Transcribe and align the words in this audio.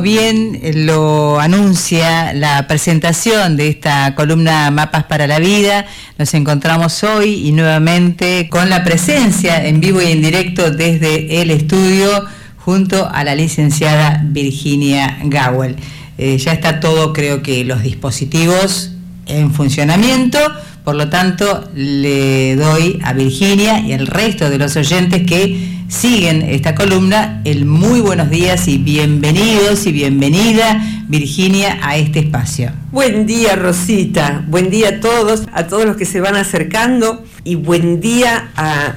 Bien 0.00 0.60
lo 0.86 1.40
anuncia 1.40 2.32
la 2.32 2.66
presentación 2.66 3.56
de 3.56 3.68
esta 3.68 4.14
columna 4.14 4.70
Mapas 4.70 5.04
para 5.04 5.26
la 5.26 5.38
Vida, 5.38 5.86
nos 6.18 6.32
encontramos 6.34 7.02
hoy 7.04 7.46
y 7.46 7.52
nuevamente 7.52 8.48
con 8.50 8.70
la 8.70 8.84
presencia 8.84 9.66
en 9.66 9.80
vivo 9.80 10.00
y 10.00 10.12
en 10.12 10.22
directo 10.22 10.70
desde 10.70 11.42
el 11.42 11.50
estudio 11.50 12.24
junto 12.58 13.08
a 13.08 13.24
la 13.24 13.34
licenciada 13.34 14.22
Virginia 14.24 15.18
Gawel. 15.24 15.76
Eh, 16.18 16.38
ya 16.38 16.52
está 16.52 16.80
todo, 16.80 17.12
creo 17.12 17.42
que 17.42 17.64
los 17.64 17.82
dispositivos 17.82 18.92
en 19.26 19.52
funcionamiento, 19.52 20.38
por 20.84 20.96
lo 20.96 21.08
tanto 21.08 21.68
le 21.74 22.56
doy 22.56 23.00
a 23.02 23.14
Virginia 23.14 23.80
y 23.80 23.94
al 23.94 24.06
resto 24.06 24.50
de 24.50 24.58
los 24.58 24.76
oyentes 24.76 25.26
que 25.26 25.82
siguen 25.88 26.42
esta 26.42 26.74
columna, 26.74 27.40
el 27.44 27.64
muy 27.64 28.00
buenos 28.00 28.28
días 28.28 28.68
y 28.68 28.76
bienvenidos 28.76 29.86
y 29.86 29.92
bienvenida 29.92 30.82
Virginia 31.08 31.78
a 31.82 31.96
este 31.96 32.18
espacio. 32.18 32.70
Buen 32.92 33.26
día 33.26 33.56
Rosita, 33.56 34.44
buen 34.46 34.68
día 34.68 34.90
a 34.90 35.00
todos, 35.00 35.44
a 35.54 35.66
todos 35.66 35.86
los 35.86 35.96
que 35.96 36.04
se 36.04 36.20
van 36.20 36.36
acercando 36.36 37.24
y 37.44 37.54
buen 37.54 38.00
día 38.00 38.50
a, 38.54 38.94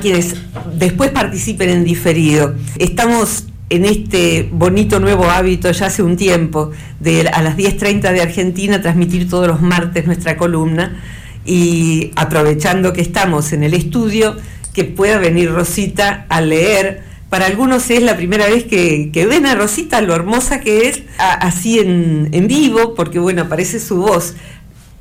quienes 0.00 0.34
después 0.74 1.10
participen 1.10 1.70
en 1.70 1.84
diferido. 1.84 2.54
Estamos 2.78 3.44
en 3.70 3.84
este 3.84 4.48
bonito 4.50 4.98
nuevo 4.98 5.24
hábito 5.24 5.70
ya 5.70 5.86
hace 5.86 6.02
un 6.02 6.16
tiempo 6.16 6.72
de 6.98 7.28
a 7.28 7.42
las 7.42 7.56
10.30 7.56 8.12
de 8.12 8.22
Argentina 8.22 8.80
transmitir 8.80 9.28
todos 9.28 9.46
los 9.46 9.60
martes 9.60 10.06
nuestra 10.06 10.36
columna 10.36 11.00
y 11.48 12.12
aprovechando 12.14 12.92
que 12.92 13.00
estamos 13.00 13.52
en 13.52 13.64
el 13.64 13.72
estudio, 13.72 14.36
que 14.74 14.84
pueda 14.84 15.18
venir 15.18 15.50
Rosita 15.50 16.26
a 16.28 16.42
leer. 16.42 17.02
Para 17.30 17.46
algunos 17.46 17.90
es 17.90 18.02
la 18.02 18.16
primera 18.16 18.46
vez 18.46 18.64
que, 18.64 19.26
ven 19.28 19.46
a 19.46 19.54
Rosita, 19.54 20.00
lo 20.02 20.14
hermosa 20.14 20.60
que 20.60 20.88
es, 20.88 21.02
así 21.18 21.78
en, 21.78 22.28
en 22.32 22.46
vivo, 22.48 22.94
porque 22.94 23.18
bueno, 23.18 23.42
aparece 23.42 23.80
su 23.80 23.96
voz 23.96 24.34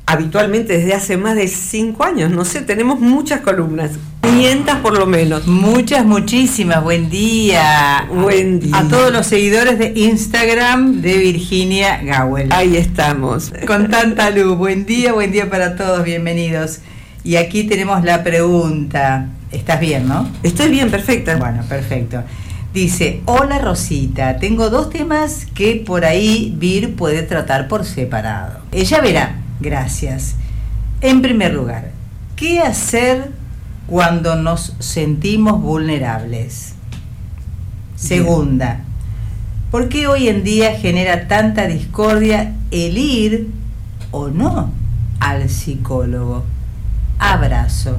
habitualmente 0.08 0.78
desde 0.78 0.94
hace 0.94 1.18
más 1.18 1.36
de 1.36 1.48
cinco 1.50 2.06
años, 2.06 2.32
no 2.32 2.46
sé, 2.46 2.62
tenemos 2.62 3.00
muchas 3.00 3.42
columnas, 3.42 3.92
500 4.22 4.76
por 4.78 4.98
lo 4.98 5.06
menos. 5.06 5.48
Muchas, 5.48 6.06
muchísimas, 6.06 6.82
buen 6.82 7.10
día. 7.10 8.08
Buen 8.10 8.60
día. 8.60 8.78
A, 8.78 8.88
todos 8.88 9.12
los 9.12 9.28
seguidores 9.28 9.78
de 9.78 9.94
Instagram 9.96 11.02
de 11.02 11.18
Virginia 11.18 12.02
Gawel. 12.04 12.52
Ahí 12.52 12.78
estamos. 12.78 13.52
Con 13.68 13.90
tanta 13.90 14.30
luz, 14.30 14.58
buen 14.58 14.86
día, 14.86 15.12
buen 15.12 15.32
día 15.32 15.50
para 15.50 15.76
todos, 15.76 16.04
bienvenidos. 16.04 16.80
Y 17.24 17.36
aquí 17.36 17.66
tenemos 17.66 18.04
la 18.04 18.24
pregunta. 18.24 19.28
Estás 19.52 19.80
bien, 19.80 20.08
¿no? 20.08 20.30
Estoy 20.42 20.70
bien, 20.70 20.90
perfecta. 20.90 21.36
Bueno, 21.36 21.64
perfecto. 21.68 22.23
Dice, 22.73 23.22
hola 23.26 23.60
Rosita, 23.60 24.38
tengo 24.38 24.70
dos 24.70 24.90
temas 24.90 25.48
que 25.54 25.84
por 25.86 26.06
ahí 26.06 26.54
Vir 26.58 26.96
puede 26.96 27.23
tratar 27.23 27.67
por 27.67 27.86
separado. 27.86 28.60
Ella 28.72 29.02
verá, 29.02 29.36
gracias. 29.60 30.36
En 31.02 31.22
primer 31.22 31.54
lugar, 31.54 31.92
¿qué 32.36 32.60
hacer 32.60 33.32
cuando 33.88 34.36
nos 34.36 34.76
sentimos 34.80 35.62
vulnerables? 35.62 36.73
Segunda, 37.96 38.82
¿por 39.72 39.90
qué 39.90 40.08
hoy 40.08 40.28
en 40.28 40.44
día 40.44 40.76
genera 40.80 41.28
tanta 41.28 41.67
discordia 41.67 42.54
el 42.72 42.98
ir 42.98 43.50
o 44.12 44.28
no 44.28 44.72
al 45.20 45.50
psicólogo? 45.50 46.44
abrazo, 47.20 47.98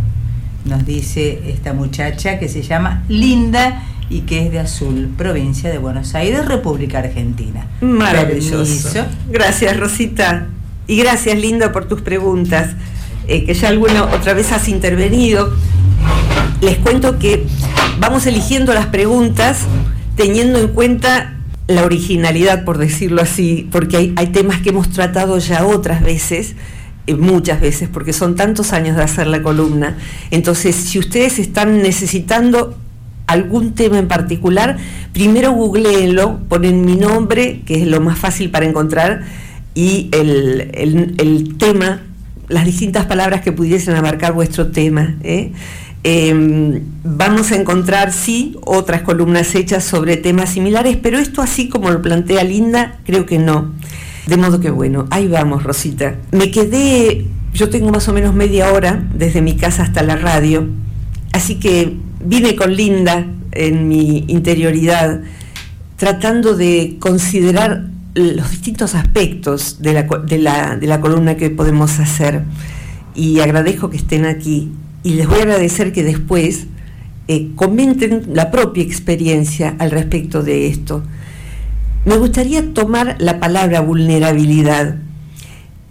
nos 0.65 0.85
dice 0.85 1.51
esta 1.51 1.73
muchacha 1.73 2.39
que 2.39 2.49
se 2.49 2.63
llama 2.63 3.05
Linda 3.09 3.83
y 4.11 4.21
que 4.23 4.47
es 4.47 4.53
de 4.53 4.61
Azul, 4.61 5.13
provincia 5.17 5.71
de 5.71 5.79
Buenos 5.79 6.15
Aires, 6.15 6.47
República 6.47 6.99
Argentina. 6.99 7.67
Maravilloso. 7.81 9.05
Gracias, 9.31 9.77
Rosita. 9.77 10.47
Y 10.89 10.97
gracias, 10.97 11.39
Linda, 11.39 11.71
por 11.71 11.85
tus 11.85 12.01
preguntas, 12.01 12.71
eh, 13.29 13.45
que 13.45 13.53
ya 13.53 13.69
alguna 13.69 14.05
otra 14.05 14.33
vez 14.33 14.51
has 14.53 14.69
intervenido. 14.69 15.53
Les 16.63 16.79
cuento 16.79 17.19
que 17.19 17.47
vamos 18.01 18.27
eligiendo 18.27 18.73
las 18.73 18.87
preguntas 18.87 19.67
teniendo 20.17 20.59
en 20.59 20.69
cuenta 20.69 21.37
la 21.67 21.85
originalidad, 21.85 22.65
por 22.65 22.79
decirlo 22.79 23.21
así, 23.21 23.69
porque 23.71 24.15
hay, 24.17 24.27
temas 24.29 24.63
que 24.63 24.71
hemos 24.71 24.89
tratado 24.89 25.39
ya 25.39 25.67
otras 25.67 26.03
veces 26.03 26.57
eh, 27.07 27.15
muchas 27.15 27.61
veces, 27.61 27.91
porque 27.93 28.15
son 28.15 28.35
tantos 28.35 28.73
años 28.73 28.97
de 28.97 29.03
hacer 29.03 29.27
la 29.27 29.43
columna. 29.43 29.99
Entonces, 30.31 30.75
si 30.75 30.99
ustedes 30.99 31.39
están 31.39 31.83
necesitando 31.83 32.79
algún 33.27 33.75
tema 33.75 33.99
en 33.99 34.09
particular, 34.09 34.79
primero 35.13 35.53
googleenlo, 35.53 36.39
ponen 36.49 36.87
mi 36.87 36.97
nombre, 36.97 37.61
que 37.67 37.83
es 37.83 37.87
lo 37.87 38.01
más 38.01 38.19
fácil 38.19 38.51
para 38.51 38.65
encontrar, 38.65 39.25
y 39.79 40.11
el, 40.11 41.55
tema, 41.57 42.03
las 42.49 42.65
distintas 42.65 43.07
palabras 43.07 43.43
que 43.43 43.53
pudiesen 43.53 43.95
abarcar 43.95 44.33
vuestro 44.33 44.73
tema. 44.73 45.15
¿eh? 45.23 45.53
Em, 46.03 46.81
vamos 47.05 47.53
a 47.53 47.55
encontrar, 47.55 48.13
sí, 48.13 48.57
otras 48.65 49.03
columnas 49.03 49.55
hechas 49.55 49.85
sobre 49.85 50.17
temas 50.17 50.51
similares, 50.51 50.97
pero 51.01 51.21
esto 51.21 51.43
así 51.43 51.69
como 51.69 51.91
lo 51.91 52.03
plantea 52.03 52.43
Linda, 52.43 52.99
creo 53.07 53.25
que 53.25 53.39
no. 53.39 53.73
De 54.27 54.37
modo 54.37 54.59
que 54.59 54.71
bueno, 54.71 55.07
ahí 55.11 55.29
vamos, 55.29 55.63
Rosita. 55.63 56.17
Me 56.33 56.51
quedé, 56.51 57.29
yo 57.55 57.71
tengo 57.71 57.93
más 57.93 58.09
o 58.09 58.13
menos 58.13 58.35
media 58.35 58.73
hora 58.73 59.07
desde 59.15 59.43
mi 59.43 59.55
casa 59.55 59.85
hasta 59.85 60.03
la 60.03 60.17
radio, 60.17 60.67
así 61.31 61.61
que 61.61 61.95
vine 62.19 62.57
con 62.57 62.75
Linda 62.75 63.29
en 63.53 63.87
mi 63.87 64.25
interioridad, 64.27 65.21
tratando 65.97 66.57
de 66.57 66.97
considerar 66.99 67.85
los 68.19 68.51
distintos 68.51 68.95
aspectos 68.95 69.81
de 69.81 69.93
la, 69.93 70.77
de 70.77 70.87
la, 70.87 71.01
columna 71.01 71.37
que 71.37 71.51
podemos 71.51 71.99
hacer. 71.99 72.43
Y 73.15 73.41
agradezco 73.41 73.91
que 73.91 73.97
estén 73.97 74.25
aquí. 74.25 74.73
Y 75.03 75.15
les 75.15 75.27
voy 75.27 75.39
a 75.39 75.43
agradecer 75.43 75.93
que 75.93 76.03
después 76.03 76.67
eh, 77.29 77.51
comenten 77.55 78.31
la 78.33 78.51
propia 78.51 78.83
experiencia 78.83 79.77
al 79.79 79.91
respecto 79.91 80.43
de 80.43 80.67
esto. 80.67 81.03
Me 82.05 82.17
gustaría 82.17 82.73
tomar 82.73 83.17
la 83.19 83.39
palabra 83.39 83.81
vulnerabilidad. 83.81 84.97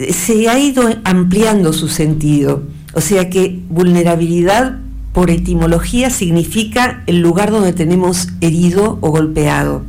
Se 0.09 0.49
ha 0.49 0.59
ido 0.59 0.83
ampliando 1.03 1.73
su 1.73 1.87
sentido, 1.87 2.63
o 2.93 3.01
sea 3.01 3.29
que 3.29 3.59
vulnerabilidad 3.69 4.79
por 5.13 5.31
etimología 5.31 6.09
significa 6.09 7.03
el 7.07 7.21
lugar 7.21 7.51
donde 7.51 7.73
tenemos 7.73 8.29
herido 8.41 8.99
o 9.01 9.09
golpeado. 9.09 9.83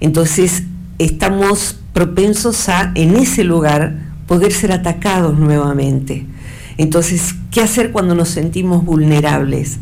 Entonces 0.00 0.64
estamos 1.00 1.78
propensos 1.94 2.68
a 2.68 2.92
en 2.94 3.16
ese 3.16 3.42
lugar 3.42 3.98
poder 4.26 4.52
ser 4.52 4.70
atacados 4.70 5.38
nuevamente. 5.38 6.26
Entonces, 6.76 7.34
¿qué 7.50 7.62
hacer 7.62 7.90
cuando 7.90 8.14
nos 8.14 8.28
sentimos 8.28 8.84
vulnerables? 8.84 9.78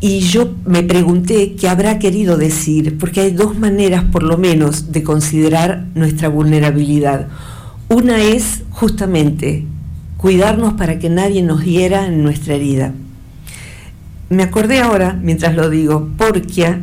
Y 0.00 0.20
yo 0.20 0.54
me 0.66 0.82
pregunté 0.82 1.54
qué 1.54 1.68
habrá 1.68 1.98
querido 1.98 2.36
decir, 2.36 2.98
porque 2.98 3.22
hay 3.22 3.30
dos 3.30 3.58
maneras 3.58 4.04
por 4.04 4.22
lo 4.22 4.36
menos 4.36 4.92
de 4.92 5.02
considerar 5.02 5.86
nuestra 5.94 6.28
vulnerabilidad. 6.28 7.28
Una 7.88 8.22
es 8.22 8.62
justamente 8.70 9.64
cuidarnos 10.18 10.74
para 10.74 10.98
que 10.98 11.08
nadie 11.08 11.42
nos 11.42 11.64
hiera 11.64 12.06
en 12.06 12.22
nuestra 12.22 12.54
herida. 12.54 12.92
Me 14.28 14.42
acordé 14.42 14.80
ahora, 14.80 15.18
mientras 15.22 15.54
lo 15.54 15.70
digo, 15.70 16.10
Porquia, 16.18 16.80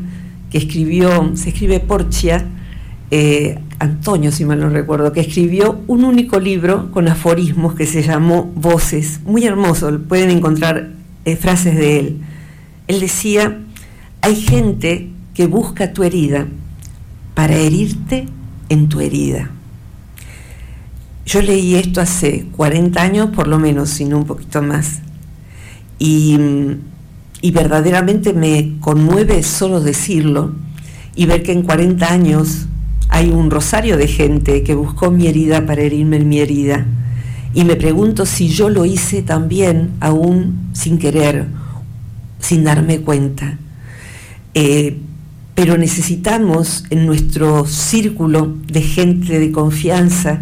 que 0.50 0.58
escribió, 0.58 1.32
se 1.36 1.50
escribe 1.50 1.80
Porcia, 1.80 2.48
eh, 3.14 3.60
Antonio, 3.80 4.32
si 4.32 4.46
mal 4.46 4.62
no 4.62 4.70
recuerdo, 4.70 5.12
que 5.12 5.20
escribió 5.20 5.82
un 5.88 6.06
único 6.06 6.40
libro 6.40 6.92
con 6.92 7.10
aforismos 7.10 7.76
que 7.76 7.86
se 7.86 8.04
llamó 8.04 8.50
Voces, 8.56 9.20
muy 9.26 9.46
hermoso, 9.46 10.00
pueden 10.08 10.32
encontrar 10.32 10.92
eh, 11.26 11.36
frases 11.36 11.76
de 11.76 12.00
él. 12.00 12.22
Él 12.88 13.02
decía, 13.02 13.60
hay 14.22 14.36
gente 14.38 15.10
que 15.34 15.46
busca 15.46 15.92
tu 15.92 16.04
herida 16.04 16.48
para 17.36 17.56
herirte 17.56 18.28
en 18.70 18.88
tu 18.88 19.02
herida. 19.02 19.52
Yo 21.26 21.42
leí 21.42 21.76
esto 21.76 22.00
hace 22.00 22.46
40 22.56 23.02
años, 23.02 23.30
por 23.32 23.48
lo 23.48 23.60
menos, 23.60 23.90
sino 23.90 24.18
un 24.18 24.26
poquito 24.26 24.62
más. 24.62 25.02
Y, 26.00 26.38
y 27.42 27.52
verdaderamente 27.52 28.32
me 28.32 28.78
conmueve 28.80 29.44
solo 29.44 29.82
decirlo. 29.82 30.54
y 31.14 31.26
ver 31.26 31.44
que 31.44 31.52
en 31.52 31.64
40 31.64 32.10
años 32.10 32.68
hay 33.12 33.30
un 33.30 33.52
rosario 33.52 33.98
de 33.98 34.08
gente 34.08 34.64
que 34.64 34.74
buscó 34.74 35.12
mi 35.12 35.28
herida 35.28 35.66
para 35.66 35.82
herirme 35.82 36.16
en 36.16 36.30
mi 36.30 36.40
herida. 36.40 36.88
Y 37.54 37.66
me 37.66 37.76
pregunto 37.76 38.26
si 38.26 38.48
yo 38.48 38.70
lo 38.70 38.86
hice 38.86 39.22
también, 39.22 39.92
aún 40.00 40.70
sin 40.72 40.98
querer, 40.98 41.46
sin 42.40 42.64
darme 42.64 43.02
cuenta. 43.02 43.60
Eh, 44.54 44.98
pero 45.56 45.78
necesitamos 45.78 46.86
en 46.90 47.06
nuestro 47.06 47.68
círculo 47.68 48.56
de 48.68 48.82
gente 48.82 49.40
de 49.40 49.52
confianza 49.52 50.40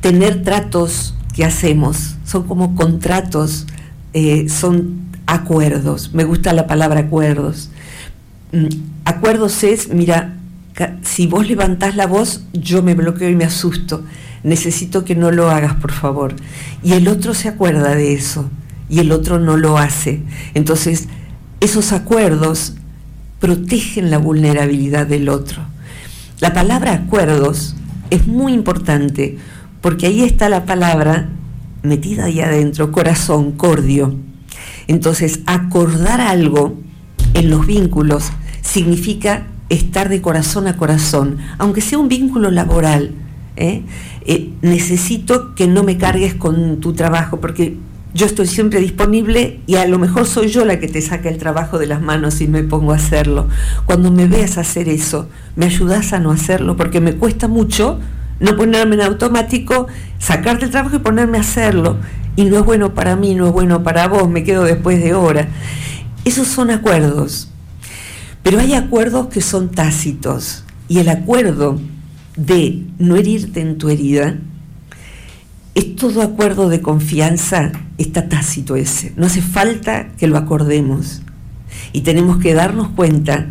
tener 0.00 0.42
tratos 0.42 1.14
que 1.36 1.44
hacemos. 1.44 2.16
Son 2.24 2.44
como 2.44 2.74
contratos, 2.74 3.66
eh, 4.14 4.48
son 4.48 5.02
acuerdos. 5.26 6.14
Me 6.14 6.24
gusta 6.24 6.54
la 6.54 6.66
palabra 6.66 7.00
acuerdos. 7.00 7.70
Mm, 8.52 8.68
acuerdos 9.04 9.62
es, 9.62 9.92
mira, 9.92 10.39
si 11.02 11.26
vos 11.26 11.46
levantás 11.48 11.96
la 11.96 12.06
voz, 12.06 12.44
yo 12.52 12.82
me 12.82 12.94
bloqueo 12.94 13.28
y 13.28 13.34
me 13.34 13.44
asusto. 13.44 14.04
Necesito 14.42 15.04
que 15.04 15.14
no 15.14 15.30
lo 15.30 15.50
hagas, 15.50 15.74
por 15.74 15.92
favor. 15.92 16.34
Y 16.82 16.94
el 16.94 17.08
otro 17.08 17.34
se 17.34 17.48
acuerda 17.48 17.94
de 17.94 18.14
eso 18.14 18.50
y 18.88 19.00
el 19.00 19.12
otro 19.12 19.38
no 19.38 19.56
lo 19.56 19.78
hace. 19.78 20.22
Entonces, 20.54 21.08
esos 21.60 21.92
acuerdos 21.92 22.74
protegen 23.38 24.10
la 24.10 24.18
vulnerabilidad 24.18 25.06
del 25.06 25.28
otro. 25.28 25.62
La 26.40 26.52
palabra 26.52 26.92
acuerdos 26.92 27.76
es 28.10 28.26
muy 28.26 28.52
importante 28.52 29.38
porque 29.80 30.06
ahí 30.06 30.22
está 30.22 30.48
la 30.48 30.64
palabra 30.64 31.28
metida 31.82 32.24
ahí 32.24 32.40
adentro, 32.40 32.92
corazón, 32.92 33.52
cordio. 33.52 34.14
Entonces, 34.86 35.40
acordar 35.46 36.20
algo 36.20 36.78
en 37.34 37.50
los 37.50 37.66
vínculos 37.66 38.30
significa 38.62 39.46
estar 39.70 40.08
de 40.10 40.20
corazón 40.20 40.66
a 40.66 40.76
corazón, 40.76 41.38
aunque 41.56 41.80
sea 41.80 41.98
un 41.98 42.08
vínculo 42.08 42.50
laboral. 42.50 43.12
¿eh? 43.56 43.82
Eh, 44.26 44.50
necesito 44.60 45.54
que 45.54 45.66
no 45.66 45.82
me 45.82 45.96
cargues 45.96 46.34
con 46.34 46.80
tu 46.80 46.92
trabajo, 46.92 47.40
porque 47.40 47.76
yo 48.12 48.26
estoy 48.26 48.48
siempre 48.48 48.80
disponible 48.80 49.60
y 49.66 49.76
a 49.76 49.86
lo 49.86 49.98
mejor 49.98 50.26
soy 50.26 50.48
yo 50.48 50.64
la 50.64 50.80
que 50.80 50.88
te 50.88 51.00
saca 51.00 51.28
el 51.28 51.38
trabajo 51.38 51.78
de 51.78 51.86
las 51.86 52.02
manos 52.02 52.40
y 52.40 52.48
me 52.48 52.64
pongo 52.64 52.92
a 52.92 52.96
hacerlo. 52.96 53.46
Cuando 53.86 54.10
me 54.10 54.26
veas 54.26 54.58
hacer 54.58 54.88
eso, 54.88 55.28
me 55.56 55.66
ayudas 55.66 56.12
a 56.12 56.18
no 56.18 56.32
hacerlo, 56.32 56.76
porque 56.76 57.00
me 57.00 57.14
cuesta 57.14 57.48
mucho 57.48 57.98
no 58.40 58.56
ponerme 58.56 58.96
en 58.96 59.02
automático, 59.02 59.86
sacarte 60.18 60.64
el 60.64 60.70
trabajo 60.70 60.96
y 60.96 61.00
ponerme 61.00 61.38
a 61.38 61.42
hacerlo. 61.42 61.98
Y 62.36 62.44
no 62.46 62.58
es 62.58 62.64
bueno 62.64 62.94
para 62.94 63.14
mí, 63.14 63.34
no 63.34 63.46
es 63.46 63.52
bueno 63.52 63.82
para 63.82 64.08
vos, 64.08 64.28
me 64.28 64.42
quedo 64.42 64.64
después 64.64 65.00
de 65.02 65.14
hora. 65.14 65.48
Esos 66.24 66.48
son 66.48 66.70
acuerdos. 66.70 67.49
Pero 68.42 68.58
hay 68.58 68.74
acuerdos 68.74 69.28
que 69.28 69.40
son 69.40 69.70
tácitos. 69.70 70.64
Y 70.88 70.98
el 70.98 71.08
acuerdo 71.08 71.78
de 72.36 72.84
no 72.98 73.16
herirte 73.16 73.60
en 73.60 73.78
tu 73.78 73.88
herida, 73.88 74.36
es 75.74 75.96
todo 75.96 76.22
acuerdo 76.22 76.68
de 76.68 76.80
confianza, 76.80 77.72
está 77.98 78.28
tácito 78.28 78.76
ese. 78.76 79.12
No 79.16 79.26
hace 79.26 79.42
falta 79.42 80.08
que 80.16 80.26
lo 80.26 80.36
acordemos. 80.36 81.22
Y 81.92 82.00
tenemos 82.00 82.38
que 82.38 82.54
darnos 82.54 82.88
cuenta 82.88 83.46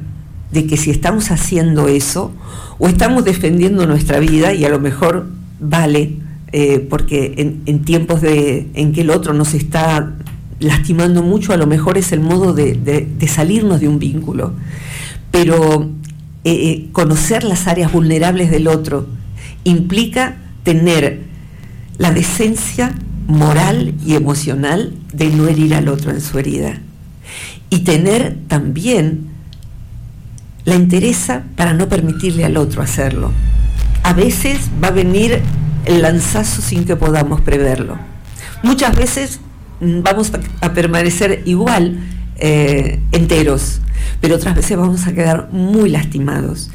de 0.52 0.66
que 0.66 0.78
si 0.78 0.90
estamos 0.90 1.32
haciendo 1.32 1.88
eso, 1.88 2.34
o 2.78 2.88
estamos 2.88 3.24
defendiendo 3.24 3.86
nuestra 3.86 4.20
vida, 4.20 4.54
y 4.54 4.66
a 4.66 4.70
lo 4.70 4.80
mejor 4.80 5.28
vale, 5.60 6.18
eh, 6.52 6.80
porque 6.90 7.62
en, 7.66 7.84
tiempos 7.84 8.22
de, 8.22 8.70
en 8.74 8.92
que 8.92 9.02
el 9.02 9.12
otro 9.12 9.34
nos 9.34 9.54
está 9.54 10.14
lastimando 10.60 11.24
mucho, 11.24 11.54
a 11.54 11.58
lo 11.58 11.68
mejor 11.68 11.98
es 11.98 12.12
el 12.12 12.20
modo 12.20 12.54
de, 12.54 13.08
salirnos 13.28 13.80
de 13.80 13.88
un 13.88 14.00
vínculo. 14.00 14.54
Pero 15.32 15.90
eh, 16.44 16.52
eh, 16.52 16.90
conocer 16.92 17.44
las 17.44 17.68
áreas 17.68 17.92
vulnerables 17.92 18.52
del 18.52 18.68
otro 18.68 19.08
implica 19.64 20.38
tener 20.64 21.22
la 21.98 22.12
decencia 22.12 22.96
moral 23.28 23.94
y 24.06 24.16
emocional 24.16 24.94
de 25.14 25.30
no 25.30 25.48
herir 25.48 25.76
al 25.76 25.88
otro 25.88 26.12
en 26.12 26.22
su 26.22 26.40
herida. 26.40 26.80
Y 27.70 27.80
tener 27.80 28.38
también 28.48 29.28
la 30.66 30.76
interesa 30.76 31.44
para 31.56 31.74
no 31.74 31.88
permitirle 31.88 32.46
al 32.46 32.58
otro 32.58 32.82
hacerlo. 32.82 33.32
A 34.04 34.14
veces 34.14 34.70
va 34.84 34.88
a 34.88 34.92
venir 34.92 35.42
el 35.86 36.02
lanzazo 36.02 36.62
sin 36.62 36.86
que 36.86 36.96
podamos 36.96 37.42
preverlo. 37.42 37.98
Muchas 38.64 38.96
veces 38.96 39.40
vamos 39.82 40.32
a 40.62 40.74
permanecer 40.74 41.44
igual 41.46 42.00
eh, 42.42 43.00
enteros, 43.12 43.82
pero 44.22 44.36
otras 44.36 44.56
veces 44.56 44.78
vamos 44.78 45.08
a 45.08 45.14
quedar 45.14 45.50
muy 45.52 45.90
lastimados. 45.90 46.70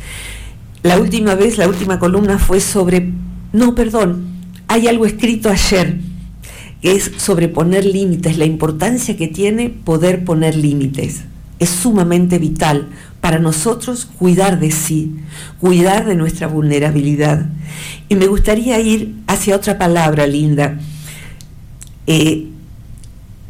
La 0.83 0.99
última 0.99 1.35
vez, 1.35 1.57
la 1.57 1.67
última 1.67 1.99
columna 1.99 2.39
fue 2.39 2.61
sobre, 2.61 3.11
no, 3.53 3.75
perdón, 3.75 4.27
hay 4.69 4.89
algo 4.89 5.07
escrito 5.07 5.49
ayer 5.49 5.99
que 6.83 6.93
es 6.93 7.13
sobre 7.17 7.49
poner 7.49 7.87
límites, 7.87 8.37
la 8.37 8.45
importancia 8.45 9.17
que 9.17 9.27
tiene 9.27 9.71
poder 9.71 10.23
poner 10.25 10.55
límites. 10.55 11.23
Es 11.59 11.71
sumamente 11.71 12.39
vital 12.39 12.89
para 13.23 13.39
nosotros 13.39 14.05
cuidar 14.05 14.61
de 14.61 14.71
sí, 14.71 15.17
cuidar 15.61 16.05
de 16.05 16.15
nuestra 16.15 16.47
vulnerabilidad. 16.47 17.47
Y 18.11 18.17
me 18.17 18.27
gustaría 18.27 18.79
ir 18.81 19.15
hacia 19.27 19.57
otra 19.57 19.79
palabra, 19.79 20.27
Linda. 20.27 20.79
Eh, 22.07 22.49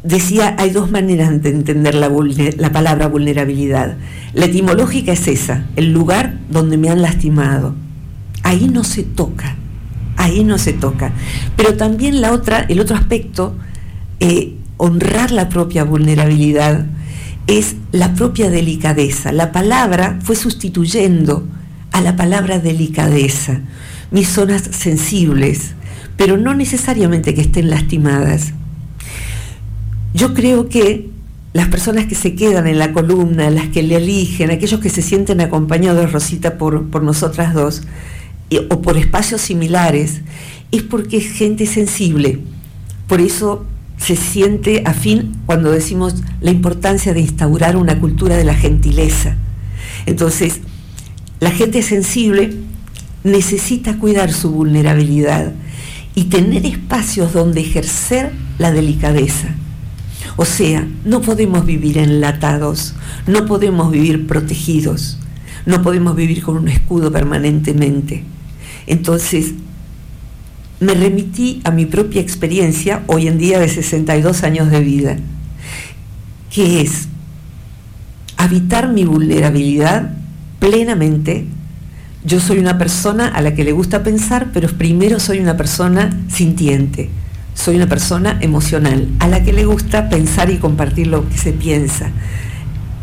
decía, 0.05 0.55
hay 0.57 0.69
dos 0.69 0.91
maneras 0.91 1.41
de 1.41 1.49
entender 1.49 1.95
la, 1.95 2.09
la, 2.57 2.71
palabra 2.71 3.07
vulnerabilidad. 3.07 3.97
La 4.33 4.45
etimológica 4.45 5.13
es 5.13 5.27
esa, 5.27 5.65
el 5.75 5.91
lugar 5.91 6.37
donde 6.49 6.77
me 6.77 6.89
han 6.89 7.01
lastimado. 7.01 7.75
Ahí 8.43 8.69
no 8.71 8.83
se 8.83 9.03
toca 9.03 9.55
ahí 10.17 10.43
no 10.43 10.57
se 10.57 10.73
toca. 10.73 11.11
Pero 11.55 11.75
también 11.75 12.21
la 12.21 12.31
otra, 12.31 12.65
el 12.69 12.79
otro 12.79 12.95
aspecto, 12.95 13.55
eh, 14.19 14.55
honrar 14.77 15.31
la 15.31 15.49
propia 15.49 15.83
vulnerabilidad, 15.83 16.85
es 17.47 17.75
la 17.91 18.13
propia 18.13 18.49
delicadeza. 18.49 19.31
La 19.31 19.51
palabra 19.51 20.19
fue 20.21 20.35
sustituyendo 20.35 21.47
a 21.91 22.01
la 22.01 22.15
palabra 22.15 22.59
delicadeza, 22.59 23.61
mis 24.11 24.27
zonas 24.27 24.63
sensibles, 24.71 25.73
pero 26.17 26.37
no 26.37 26.53
necesariamente 26.53 27.33
que 27.33 27.41
estén 27.41 27.69
lastimadas. 27.69 28.53
Yo 30.15 30.33
creo 30.33 30.69
que 30.69 31.09
las 31.51 31.67
personas 31.67 32.05
que 32.05 32.15
se 32.15 32.35
quedan 32.35 32.67
en 32.67 32.79
la 32.79 32.93
columna, 32.93 33.49
las 33.49 33.67
que 33.67 33.83
le 33.83 33.97
eligen, 33.97 34.49
aquellos 34.49 34.79
que 34.79 34.89
se 34.89 35.01
sienten 35.01 35.41
acompañados, 35.41 36.13
Rosita, 36.13 36.57
por, 36.57 36.89
por 36.89 37.03
nosotras 37.03 37.53
dos, 37.53 37.81
o 38.69 38.81
por 38.81 38.95
espacios 38.95 39.41
similares, 39.41 40.21
es 40.71 40.83
porque 40.83 41.17
es 41.17 41.33
gente 41.33 41.65
sensible. 41.65 42.39
Por 43.07 43.19
eso 43.19 43.65
se 43.97 44.15
siente 44.15 44.83
afín 44.85 45.35
cuando 45.45 45.69
decimos 45.69 46.23
la 46.39 46.51
importancia 46.51 47.13
de 47.13 47.19
instaurar 47.19 47.75
una 47.75 47.99
cultura 47.99 48.37
de 48.37 48.45
la 48.45 48.55
gentileza. 48.55 49.35
Entonces, 50.05 50.61
la 51.41 51.51
gente 51.51 51.81
sensible 51.81 52.53
necesita 53.25 53.97
cuidar 53.97 54.31
su 54.31 54.49
vulnerabilidad 54.49 55.51
y 56.15 56.25
tener 56.25 56.65
espacios 56.65 57.33
donde 57.33 57.59
ejercer 57.59 58.31
la 58.59 58.71
delicadeza. 58.71 59.55
O 60.37 60.45
sea, 60.45 60.87
no 61.05 61.21
podemos 61.21 61.65
vivir 61.65 61.97
enlatados, 61.97 62.93
no 63.25 63.45
podemos 63.45 63.91
vivir 63.91 64.27
protegidos, 64.27 65.17
no 65.65 65.81
podemos 65.81 66.15
vivir 66.15 66.43
con 66.43 66.57
un 66.57 66.67
escudo 66.67 67.11
permanentemente. 67.11 68.23
Entonces, 68.85 69.53
me 70.79 70.93
remití 70.93 71.61
a 71.63 71.71
mi 71.71 71.85
propia 71.85 72.21
experiencia, 72.21 73.03
hoy 73.07 73.27
en 73.27 73.37
día 73.37 73.59
de 73.59 73.69
62 73.69 74.43
años 74.43 74.69
de 74.69 74.79
vida, 74.81 75.17
que 76.49 76.81
es 76.81 77.07
habitar 78.37 78.89
mi 78.89 79.05
vulnerabilidad 79.05 80.13
plenamente. 80.59 81.45
Yo 82.25 82.39
soy 82.39 82.59
una 82.59 82.77
persona 82.77 83.27
a 83.27 83.41
la 83.41 83.53
que 83.55 83.63
le 83.63 83.71
gusta 83.71 84.03
pensar, 84.03 84.49
pero 84.53 84.67
primero 84.69 85.19
soy 85.19 85.39
una 85.39 85.55
persona 85.55 86.09
sintiente, 86.27 87.09
soy 87.55 87.77
una 87.77 87.87
persona 87.87 88.37
emocional, 88.41 89.07
a 89.19 89.27
la 89.27 89.43
que 89.43 89.53
le 89.53 89.65
gusta 89.65 90.09
pensar 90.09 90.51
y 90.51 90.57
compartir 90.57 91.07
lo 91.07 91.27
que 91.27 91.37
se 91.37 91.53
piensa. 91.53 92.11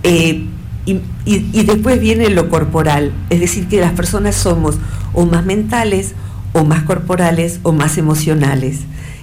Eh, 0.05 0.47
y, 0.85 1.63
después 1.65 2.01
viene 2.01 2.29
lo 2.31 2.49
corporal, 2.49 3.13
es 3.31 3.41
decir, 3.41 3.69
que 3.69 3.81
las 3.81 3.93
personas 3.93 4.35
somos 4.37 4.77
o 5.15 5.27
más 5.27 5.45
mentales, 5.45 6.15
o 6.53 6.65
más 6.65 6.83
corporales, 6.83 7.61
o 7.63 7.73
más 7.73 7.99
emocionales. 7.99 8.81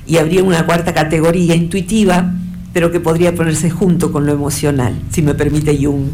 Y 0.08 0.18
habría 0.18 0.44
una 0.44 0.66
cuarta 0.66 0.94
categoría 0.94 1.56
intuitiva, 1.56 2.34
pero 2.74 2.92
que 2.92 3.00
podría 3.00 3.36
ponerse 3.36 3.70
junto 3.70 4.12
con 4.12 4.26
lo 4.26 4.32
emocional, 4.32 5.00
si 5.12 5.22
me 5.22 5.36
permite 5.36 5.78
Jung. 5.78 6.08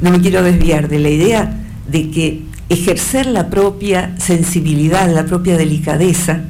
No 0.00 0.10
me 0.10 0.20
quiero 0.20 0.42
desviar 0.42 0.88
de 0.88 0.98
la 0.98 1.08
idea 1.08 1.60
de 1.90 2.10
que 2.10 2.42
ejercer 2.68 3.26
la 3.26 3.48
propia 3.50 4.14
sensibilidad, 4.18 5.12
la 5.12 5.24
propia 5.24 5.56
delicadeza, 5.56 6.42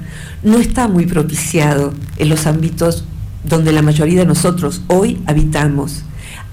no 0.44 0.58
está 0.58 0.88
muy 0.88 1.06
propiciado 1.06 1.92
en 2.18 2.28
los 2.28 2.46
ámbitos 2.46 3.04
donde 3.42 3.72
la 3.72 3.82
mayoría 3.82 4.20
de 4.20 4.26
nosotros 4.26 4.82
hoy 4.88 5.18
habitamos 5.26 6.04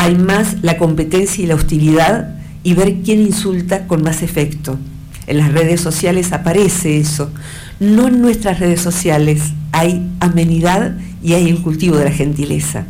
hay 0.01 0.15
más 0.15 0.57
la 0.63 0.77
competencia 0.77 1.43
y 1.43 1.47
la 1.47 1.53
hostilidad 1.53 2.35
y 2.63 2.73
ver 2.73 3.01
quién 3.03 3.21
insulta 3.21 3.85
con 3.85 4.01
más 4.01 4.23
efecto. 4.23 4.79
En 5.27 5.37
las 5.37 5.51
redes 5.51 5.79
sociales 5.79 6.33
aparece 6.33 6.97
eso. 6.97 7.31
No 7.79 8.07
en 8.07 8.19
nuestras 8.19 8.59
redes 8.59 8.81
sociales 8.81 9.53
hay 9.71 10.09
amenidad 10.19 10.95
y 11.21 11.33
hay 11.33 11.49
el 11.49 11.61
cultivo 11.61 11.97
de 11.97 12.05
la 12.05 12.11
gentileza. 12.11 12.85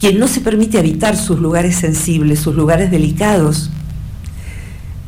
Quien 0.00 0.18
no 0.18 0.28
se 0.28 0.40
permite 0.40 0.78
habitar 0.78 1.14
sus 1.14 1.38
lugares 1.38 1.76
sensibles, 1.76 2.40
sus 2.40 2.56
lugares 2.56 2.90
delicados, 2.90 3.70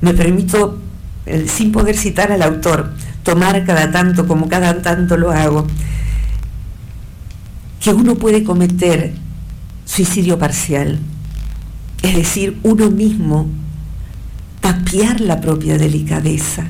me 0.02 0.12
permito, 0.12 0.78
eh, 1.24 1.46
sin 1.48 1.72
poder 1.72 1.96
citar 1.96 2.30
al 2.30 2.42
autor, 2.42 2.92
tomar 3.22 3.64
cada 3.64 3.90
tanto, 3.90 4.26
como 4.26 4.48
cada 4.48 4.82
tanto 4.82 5.16
lo 5.16 5.30
hago, 5.30 5.66
que 7.80 7.92
uno 7.92 8.14
puede 8.14 8.44
cometer 8.44 9.14
suicidio 9.84 10.38
parcial, 10.38 10.98
es 12.02 12.16
decir, 12.16 12.58
uno 12.62 12.90
mismo 12.90 13.46
tapiar 14.60 15.20
la 15.20 15.40
propia 15.40 15.78
delicadeza, 15.78 16.64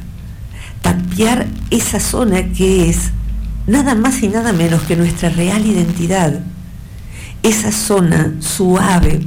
tapiar 0.80 1.47
esa 1.71 2.00
zona 2.00 2.52
que 2.52 2.88
es 2.88 3.11
nada 3.66 3.94
más 3.94 4.23
y 4.23 4.28
nada 4.28 4.52
menos 4.52 4.82
que 4.82 4.97
nuestra 4.97 5.28
real 5.28 5.66
identidad, 5.66 6.40
esa 7.42 7.73
zona 7.73 8.35
suave, 8.40 9.21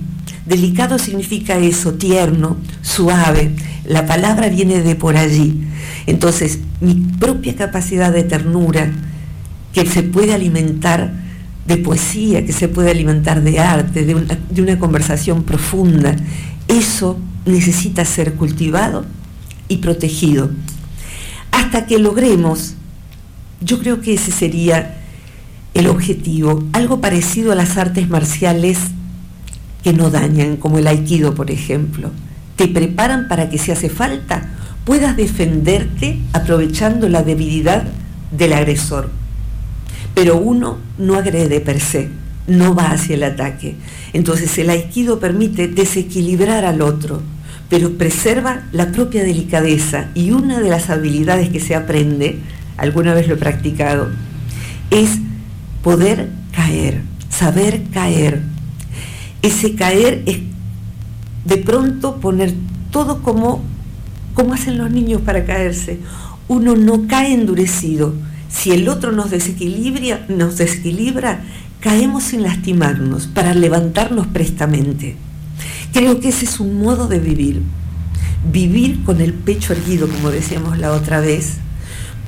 delicado 0.45 0.99
significa 0.99 1.57
eso, 1.57 1.93
tierno, 1.93 2.57
suave, 2.81 3.55
la 3.85 4.05
palabra 4.05 4.49
viene 4.49 4.81
de 4.81 4.95
por 4.95 5.17
allí. 5.17 5.63
Entonces, 6.07 6.59
mi 6.81 6.95
propia 6.95 7.55
capacidad 7.55 8.11
de 8.11 8.23
ternura, 8.23 8.91
que 9.73 9.85
se 9.85 10.03
puede 10.03 10.33
alimentar 10.33 11.11
de 11.67 11.77
poesía, 11.77 12.45
que 12.45 12.53
se 12.53 12.67
puede 12.67 12.91
alimentar 12.91 13.41
de 13.41 13.59
arte, 13.59 14.05
de 14.05 14.61
una, 14.61 14.79
conversación 14.79 15.43
profunda, 15.43 16.15
eso 16.67 17.19
necesita 17.45 18.05
ser 18.05 18.33
cultivado 18.33 19.05
y 19.67 19.77
protegido. 19.77 20.51
Hasta 21.51 21.85
que 21.85 21.97
logremos, 21.97 22.75
yo 23.61 23.79
creo 23.79 24.01
que 24.01 24.13
ese 24.13 24.31
sería 24.31 25.01
el 25.73 25.87
objetivo, 25.87 26.63
algo 26.71 27.01
parecido 27.01 27.51
a 27.51 27.55
las 27.55 27.77
artes 27.77 28.09
marciales 28.09 28.77
que 29.85 29.93
no 29.93 30.09
dañan, 30.09 30.57
como 30.57 30.79
el 30.79 30.87
aikido, 30.87 31.35
por 31.35 31.51
ejemplo. 31.51 32.09
Te 32.55 32.67
preparan 32.67 33.27
para 33.27 33.51
que 33.51 33.59
si 33.59 33.69
hace 33.69 33.87
falta 33.87 34.49
puedas 34.83 35.15
defenderte 35.15 36.21
aprovechando 36.33 37.07
la 37.07 37.21
debilidad 37.21 37.83
del 38.35 38.53
agresor. 38.53 39.11
Pero 40.15 40.37
uno 40.37 40.79
no 40.97 41.13
agrede 41.13 41.59
per 41.59 41.79
se, 41.79 42.09
no 42.47 42.73
va 42.73 42.89
hacia 42.89 43.13
el 43.13 43.21
ataque. 43.25 43.75
Entonces 44.11 44.57
el 44.57 44.71
aikido 44.71 45.19
permite 45.19 45.67
desequilibrar 45.67 46.65
al 46.65 46.81
otro, 46.81 47.21
pero 47.69 47.95
preserva 47.95 48.63
la 48.71 48.91
propia 48.91 49.23
delicadeza 49.23 50.07
y 50.15 50.31
una 50.31 50.61
de 50.61 50.69
las 50.71 50.89
habilidades 50.89 51.49
que 51.49 51.59
se 51.59 51.75
aprende, 51.75 52.39
alguna 52.77 53.13
vez 53.13 53.27
lo 53.27 53.35
he 53.35 53.37
practicado, 53.37 54.09
es 54.89 55.19
poder 55.83 56.29
caer, 56.53 57.03
saber 57.29 57.83
caer. 57.93 58.54
Ese 59.45 59.75
caer 59.75 60.23
es 60.25 60.39
de 61.45 61.57
pronto 61.57 62.15
poner 62.15 62.51
todo 62.89 63.21
como, 63.21 63.61
como 64.33 64.55
hacen 64.55 64.79
los 64.79 64.89
niños 64.89 65.21
para 65.21 65.45
caerse. 65.45 65.99
Uno 66.47 66.75
no 66.75 67.05
cae 67.07 67.31
endurecido. 67.31 68.15
Si 68.49 68.71
el 68.71 68.89
otro 68.89 69.11
nos 69.11 69.29
desequilibra, 69.29 70.25
nos 70.29 70.57
desequilibra, 70.57 71.43
caemos 71.79 72.23
sin 72.23 72.41
lastimarnos 72.41 73.27
para 73.27 73.53
levantarnos 73.53 74.25
prestamente. 74.25 75.15
Creo 75.93 76.19
que 76.19 76.29
ese 76.29 76.45
es 76.45 76.59
un 76.59 76.81
modo 76.81 77.07
de 77.07 77.19
vivir. 77.19 77.61
Vivir 78.51 79.03
con 79.03 79.21
el 79.21 79.35
pecho 79.35 79.73
erguido, 79.73 80.07
como 80.07 80.31
decíamos 80.31 80.79
la 80.79 80.91
otra 80.91 81.19
vez. 81.19 81.57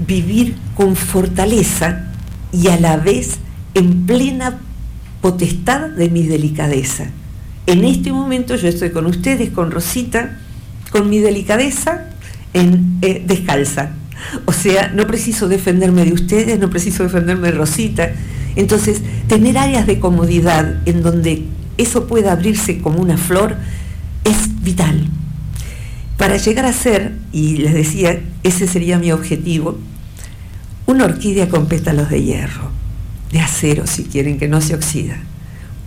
Vivir 0.05 0.55
con 0.75 0.95
fortaleza 0.95 2.11
y 2.51 2.67
a 2.67 2.79
la 2.79 2.97
vez 2.97 3.39
en 3.73 4.05
plena 4.05 4.59
potestad 5.27 5.89
de 5.89 6.09
mi 6.09 6.25
delicadeza. 6.25 7.07
En 7.65 7.83
este 7.83 8.13
momento 8.13 8.55
yo 8.55 8.69
estoy 8.69 8.91
con 8.91 9.05
ustedes, 9.07 9.49
con 9.49 9.71
Rosita, 9.71 10.37
con 10.89 11.09
mi 11.09 11.19
delicadeza 11.19 12.05
en, 12.53 12.97
eh, 13.01 13.21
descalza. 13.27 13.91
O 14.45 14.53
sea, 14.53 14.87
no 14.95 15.05
preciso 15.05 15.49
defenderme 15.49 16.05
de 16.05 16.13
ustedes, 16.13 16.57
no 16.59 16.69
preciso 16.69 17.03
defenderme 17.03 17.51
de 17.51 17.57
Rosita. 17.57 18.09
Entonces, 18.55 19.01
tener 19.27 19.57
áreas 19.57 19.85
de 19.85 19.99
comodidad 19.99 20.77
en 20.87 21.03
donde 21.03 21.43
eso 21.77 22.07
pueda 22.07 22.31
abrirse 22.31 22.77
como 22.79 23.01
una 23.01 23.17
flor 23.17 23.57
es 24.23 24.63
vital. 24.63 25.09
Para 26.15 26.37
llegar 26.37 26.65
a 26.65 26.71
ser, 26.71 27.17
y 27.33 27.57
les 27.57 27.73
decía, 27.73 28.21
ese 28.43 28.65
sería 28.65 28.97
mi 28.97 29.11
objetivo, 29.11 29.77
una 30.85 31.03
orquídea 31.03 31.49
con 31.49 31.65
pétalos 31.65 32.09
de 32.09 32.23
hierro, 32.23 32.71
de 33.31 33.39
acero 33.39 33.87
si 33.87 34.03
quieren, 34.03 34.37
que 34.37 34.47
no 34.47 34.61
se 34.61 34.75
oxida. 34.75 35.17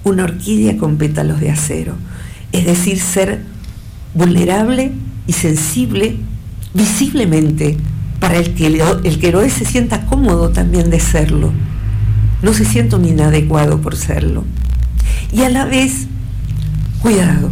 Una 0.05 0.25
orquídea 0.25 0.77
con 0.79 0.97
pétalos 0.97 1.41
de 1.41 1.51
acero. 1.51 1.95
Es 2.53 2.65
decir, 2.65 2.99
ser 2.99 3.43
vulnerable 4.15 4.93
y 5.27 5.33
sensible 5.33 6.17
visiblemente 6.75 7.77
para 8.19 8.37
el 8.37 8.55
que, 8.55 8.67
el 8.67 9.19
que 9.19 9.33
lo 9.33 9.43
es 9.43 9.53
se 9.53 9.65
sienta 9.65 10.07
cómodo 10.07 10.51
también 10.51 10.91
de 10.91 11.01
serlo. 11.01 11.53
No 12.43 12.53
se 12.55 12.65
sienta 12.65 12.97
un 12.97 13.05
inadecuado 13.05 13.81
por 13.81 13.97
serlo 13.97 14.45
y 15.33 15.43
a 15.43 15.49
la 15.49 15.65
vez, 15.65 16.07
cuidado, 17.03 17.51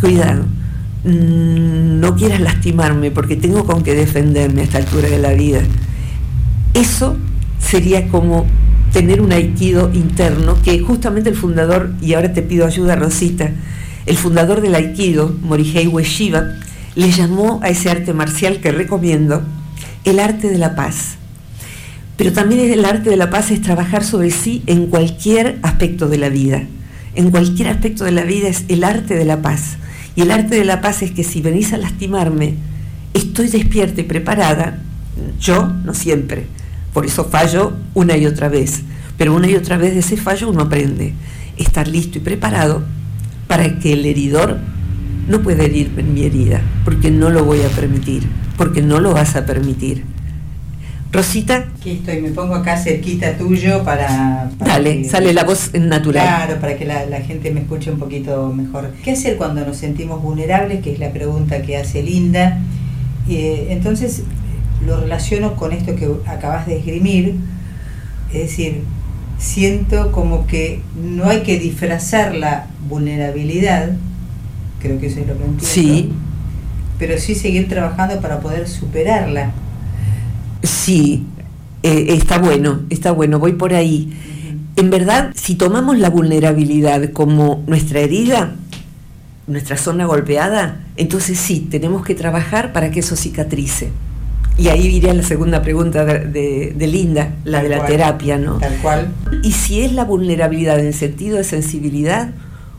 cuidado, 0.00 0.44
mm, 1.04 2.00
no 2.00 2.14
quieras 2.14 2.40
lastimarme 2.40 3.10
porque 3.10 3.36
tengo 3.36 3.64
con 3.64 3.82
qué 3.82 3.94
defenderme 3.94 4.60
a 4.60 4.64
esta 4.64 4.78
altura 4.78 5.08
de 5.08 5.18
la 5.18 5.32
vida. 5.32 5.60
Eso 6.74 7.16
sería 7.58 8.08
como 8.08 8.46
tener 8.92 9.20
un 9.20 9.32
aikido 9.32 9.90
interno 9.92 10.60
que 10.62 10.78
justamente 10.80 11.30
el 11.30 11.36
fundador, 11.36 11.92
y 12.00 12.14
ahora 12.14 12.32
te 12.32 12.42
pido 12.42 12.66
ayuda 12.66 12.96
Rosita, 12.96 13.50
el 14.06 14.16
fundador 14.16 14.60
del 14.60 14.74
aikido, 14.74 15.34
Morihei 15.42 15.86
Ueshiba, 15.86 16.54
le 16.94 17.10
llamó 17.12 17.60
a 17.62 17.68
ese 17.68 17.90
arte 17.90 18.12
marcial 18.12 18.60
que 18.60 18.72
recomiendo 18.72 19.42
el 20.04 20.18
arte 20.18 20.48
de 20.48 20.58
la 20.58 20.74
paz. 20.74 21.16
Pero 22.16 22.32
también 22.32 22.72
el 22.72 22.84
arte 22.84 23.10
de 23.10 23.16
la 23.16 23.30
paz 23.30 23.50
es 23.50 23.62
trabajar 23.62 24.02
sobre 24.02 24.30
sí 24.30 24.62
en 24.66 24.86
cualquier 24.86 25.58
aspecto 25.62 26.08
de 26.08 26.18
la 26.18 26.28
vida. 26.28 26.64
En 27.14 27.30
cualquier 27.30 27.68
aspecto 27.68 28.04
de 28.04 28.12
la 28.12 28.24
vida 28.24 28.48
es 28.48 28.64
el 28.68 28.82
arte 28.82 29.14
de 29.14 29.24
la 29.24 29.40
paz. 29.42 29.76
Y 30.16 30.22
el 30.22 30.32
arte 30.32 30.56
de 30.56 30.64
la 30.64 30.80
paz 30.80 31.02
es 31.02 31.12
que 31.12 31.22
si 31.22 31.40
venís 31.40 31.72
a 31.72 31.76
lastimarme, 31.76 32.54
estoy 33.14 33.48
despierta 33.48 34.00
y 34.00 34.04
preparada, 34.04 34.78
yo 35.38 35.72
no 35.84 35.94
siempre. 35.94 36.46
Por 36.98 37.06
eso 37.06 37.26
fallo 37.26 37.74
una 37.94 38.16
y 38.16 38.26
otra 38.26 38.48
vez. 38.48 38.82
Pero 39.16 39.32
una 39.32 39.46
y 39.46 39.54
otra 39.54 39.76
vez 39.76 39.92
de 39.94 40.00
ese 40.00 40.16
fallo 40.16 40.50
uno 40.50 40.62
aprende. 40.62 41.12
Estar 41.56 41.86
listo 41.86 42.18
y 42.18 42.20
preparado 42.20 42.82
para 43.46 43.78
que 43.78 43.92
el 43.92 44.04
heridor 44.04 44.58
no 45.28 45.40
pueda 45.40 45.62
herirme 45.62 46.00
en 46.00 46.12
mi 46.12 46.24
herida, 46.24 46.60
porque 46.84 47.12
no 47.12 47.30
lo 47.30 47.44
voy 47.44 47.60
a 47.62 47.68
permitir, 47.68 48.26
porque 48.56 48.82
no 48.82 48.98
lo 48.98 49.14
vas 49.14 49.36
a 49.36 49.46
permitir. 49.46 50.02
Rosita. 51.12 51.68
Aquí 51.78 51.92
estoy, 51.92 52.20
me 52.20 52.30
pongo 52.30 52.56
acá 52.56 52.76
cerquita 52.76 53.38
tuyo 53.38 53.84
para... 53.84 54.50
Dale, 54.58 55.04
sale 55.04 55.32
la 55.32 55.44
voz 55.44 55.72
natural. 55.74 56.26
Claro, 56.26 56.60
para 56.60 56.76
que 56.76 56.84
la, 56.84 57.20
gente 57.20 57.52
me 57.52 57.60
escuche 57.60 57.92
un 57.92 58.00
poquito 58.00 58.52
mejor. 58.52 58.90
¿Qué 59.04 59.12
hacer 59.12 59.36
cuando 59.36 59.64
nos 59.64 59.76
sentimos 59.76 60.20
vulnerables? 60.20 60.82
Que 60.82 60.94
es 60.94 60.98
la 60.98 61.12
pregunta 61.12 61.62
que 61.62 61.76
hace 61.76 62.02
Linda. 62.02 62.58
Eh, 63.28 63.68
entonces, 63.70 64.24
lo 64.84 65.00
relaciono 65.00 65.56
con 65.56 65.72
esto 65.72 65.94
que 65.96 66.10
acabas 66.26 66.66
de 66.66 66.78
esgrimir. 66.78 67.36
Es 68.32 68.50
decir, 68.50 68.82
siento 69.38 70.12
como 70.12 70.46
que 70.46 70.82
no 71.00 71.24
hay 71.24 71.42
que 71.42 71.58
disfrazar 71.58 72.34
la 72.34 72.66
vulnerabilidad, 72.88 73.92
creo 74.80 75.00
que 75.00 75.06
eso 75.06 75.20
es 75.20 75.26
lo 75.26 75.38
que 75.38 75.44
entiendo. 75.44 75.64
Sí. 75.64 76.12
Pero 76.98 77.18
sí 77.18 77.34
seguir 77.34 77.68
trabajando 77.68 78.20
para 78.20 78.40
poder 78.40 78.68
superarla 78.68 79.52
Sí, 80.62 81.24
eh, 81.82 82.06
está 82.08 82.38
bueno, 82.38 82.80
está 82.90 83.12
bueno, 83.12 83.38
voy 83.38 83.52
por 83.52 83.74
ahí. 83.74 84.12
En 84.76 84.90
verdad, 84.90 85.32
si 85.34 85.54
tomamos 85.54 85.98
la 85.98 86.10
vulnerabilidad 86.10 87.12
como 87.12 87.62
nuestra 87.66 88.00
herida, 88.00 88.54
nuestra 89.46 89.76
zona 89.76 90.06
golpeada, 90.06 90.80
entonces 90.96 91.38
sí, 91.38 91.66
tenemos 91.70 92.04
que 92.04 92.14
trabajar 92.14 92.72
para 92.72 92.90
que 92.90 93.00
eso 93.00 93.16
cicatrice. 93.16 93.90
Y 94.58 94.68
ahí 94.68 94.86
iría 94.86 95.14
la 95.14 95.22
segunda 95.22 95.62
pregunta 95.62 96.04
de, 96.04 96.74
Linda, 96.78 97.36
la 97.44 97.62
de 97.62 97.68
la 97.68 97.86
terapia, 97.86 98.38
¿no? 98.38 98.58
Tal 98.58 98.76
cual. 98.78 99.08
Y 99.44 99.52
si 99.52 99.82
es 99.82 99.92
la 99.92 100.04
vulnerabilidad 100.04 100.80
en 100.80 100.92
sentido 100.92 101.36
de 101.36 101.44
sensibilidad, 101.44 102.30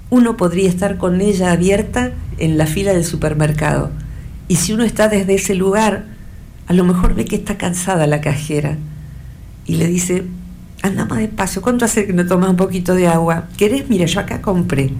uno 0.10 0.36
podría 0.36 0.68
estar 0.68 0.98
con 0.98 1.22
ella 1.22 1.54
abierta 1.54 2.12
en 2.38 2.58
la 2.58 2.66
fila 2.66 2.92
del 2.92 3.06
supermercado. 3.06 3.92
Y 4.50 4.58
si 4.58 4.74
uno 4.74 4.84
está 4.84 5.08
desde 5.08 5.36
ese 5.36 5.56
lugar, 5.56 6.06
a 6.68 6.74
lo 6.74 6.84
mejor 6.84 7.16
ve 7.16 7.24
que 7.24 7.38
está 7.38 7.58
cansada 7.58 8.08
la 8.08 8.20
cajera 8.20 8.78
y 9.66 9.76
le 9.76 9.88
dice, 9.88 10.26
anda 10.82 11.06
más 11.06 11.20
despacio, 11.20 11.62
¿cuánto 11.62 11.86
hace 11.86 12.06
que 12.06 12.14
no 12.14 12.26
tomas 12.26 12.50
un 12.50 12.58
poquito 12.58 12.94
de 12.94 13.08
agua? 13.08 13.48
¿Querés? 13.58 13.90
Mira, 13.90 14.06
yo 14.06 14.20
acá 14.20 14.42
compré. 14.42 14.92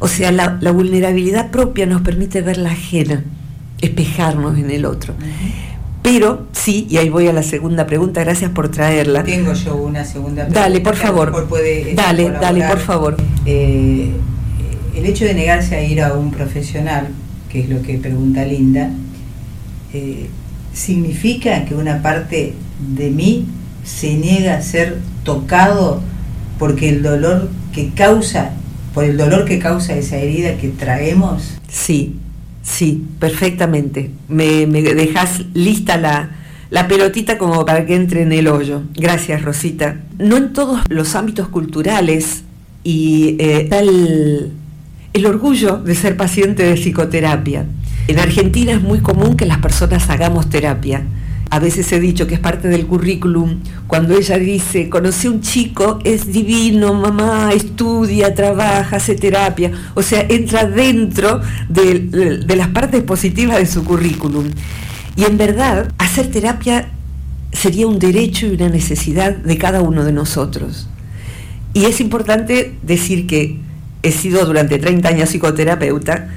O 0.00 0.08
sea, 0.08 0.32
la, 0.32 0.72
vulnerabilidad 0.72 1.50
propia 1.50 1.86
nos 1.86 2.02
permite 2.02 2.42
ver 2.42 2.58
la 2.58 2.70
ajena, 2.70 3.22
espejarnos 3.80 4.58
en 4.58 4.70
el 4.70 4.84
otro. 4.84 5.14
Pero 6.02 6.46
sí, 6.52 6.86
y 6.88 6.96
ahí 6.96 7.08
voy 7.10 7.28
a 7.28 7.32
la 7.32 7.42
segunda 7.42 7.86
pregunta, 7.86 8.24
gracias 8.24 8.50
por 8.50 8.70
traerla. 8.70 9.22
Tengo 9.22 9.52
yo 9.52 9.76
una 9.76 10.04
segunda 10.04 10.42
pregunta. 10.44 10.60
Dale, 10.60 10.80
por 10.80 10.96
favor. 10.96 11.46
Puede 11.46 11.94
dale, 11.94 12.30
dale, 12.30 12.64
por 12.64 12.78
favor. 12.78 13.16
Eh, 13.44 14.10
el 14.96 15.06
hecho 15.06 15.24
de 15.24 15.34
negarse 15.34 15.76
a 15.76 15.82
ir 15.82 16.02
a 16.02 16.14
un 16.14 16.30
profesional, 16.30 17.08
que 17.50 17.60
es 17.60 17.68
lo 17.68 17.82
que 17.82 17.98
pregunta 17.98 18.44
Linda, 18.44 18.90
eh, 19.92 20.28
significa 20.72 21.64
que 21.64 21.74
una 21.74 22.02
parte 22.02 22.54
de 22.94 23.10
mí 23.10 23.46
se 23.84 24.14
niega 24.14 24.56
a 24.56 24.62
ser 24.62 24.98
tocado 25.24 26.00
porque 26.58 26.88
el 26.88 27.02
dolor 27.02 27.48
que 27.74 27.90
causa, 27.90 28.52
por 28.94 29.04
el 29.04 29.16
dolor 29.16 29.44
que 29.44 29.58
causa 29.58 29.94
esa 29.96 30.16
herida 30.16 30.56
que 30.56 30.68
traemos. 30.68 31.58
Sí, 31.68 32.16
Sí, 32.62 33.04
perfectamente. 33.18 34.10
Me, 34.28 34.66
me 34.66 34.82
dejas 34.82 35.42
lista 35.54 35.96
la, 35.96 36.30
la 36.70 36.88
pelotita 36.88 37.38
como 37.38 37.64
para 37.64 37.86
que 37.86 37.94
entre 37.94 38.22
en 38.22 38.32
el 38.32 38.48
hoyo. 38.48 38.82
Gracias, 38.94 39.42
Rosita. 39.42 39.96
No 40.18 40.36
en 40.36 40.52
todos 40.52 40.80
los 40.88 41.14
ámbitos 41.14 41.48
culturales 41.48 42.44
y 42.84 43.36
eh, 43.38 43.68
el, 43.72 44.52
el 45.12 45.26
orgullo 45.26 45.78
de 45.78 45.94
ser 45.94 46.16
paciente 46.16 46.62
de 46.62 46.74
psicoterapia. 46.74 47.66
En 48.08 48.18
Argentina 48.18 48.72
es 48.72 48.82
muy 48.82 49.00
común 49.00 49.36
que 49.36 49.46
las 49.46 49.58
personas 49.58 50.08
hagamos 50.10 50.48
terapia 50.48 51.04
a 51.50 51.58
veces 51.58 51.90
he 51.90 51.98
dicho 51.98 52.28
que 52.28 52.34
es 52.34 52.40
parte 52.40 52.68
del 52.68 52.86
currículum, 52.86 53.58
cuando 53.88 54.16
ella 54.16 54.38
dice, 54.38 54.88
conocí 54.88 55.26
a 55.26 55.32
un 55.32 55.40
chico, 55.40 55.98
es 56.04 56.32
divino, 56.32 56.94
mamá, 56.94 57.50
estudia, 57.52 58.34
trabaja, 58.34 58.96
hace 58.96 59.16
terapia, 59.16 59.72
o 59.94 60.02
sea, 60.02 60.24
entra 60.28 60.64
dentro 60.66 61.40
de, 61.68 62.44
las 62.56 62.68
partes 62.68 63.02
positivas 63.02 63.58
de 63.58 63.66
su 63.66 63.84
currículum. 63.84 64.46
Y 65.16 65.24
en 65.24 65.36
verdad, 65.36 65.92
hacer 65.98 66.30
terapia 66.30 66.90
sería 67.50 67.88
un 67.88 67.98
derecho 67.98 68.46
y 68.46 68.50
una 68.50 68.68
necesidad 68.68 69.34
de 69.34 69.58
cada 69.58 69.82
uno 69.82 70.04
de 70.04 70.12
nosotros. 70.12 70.88
Y 71.74 71.86
es 71.86 72.00
importante 72.00 72.76
decir 72.82 73.26
que 73.26 73.58
he 74.04 74.12
sido 74.12 74.46
durante 74.46 74.78
30 74.78 75.08
años 75.08 75.28
psicoterapeuta, 75.28 76.28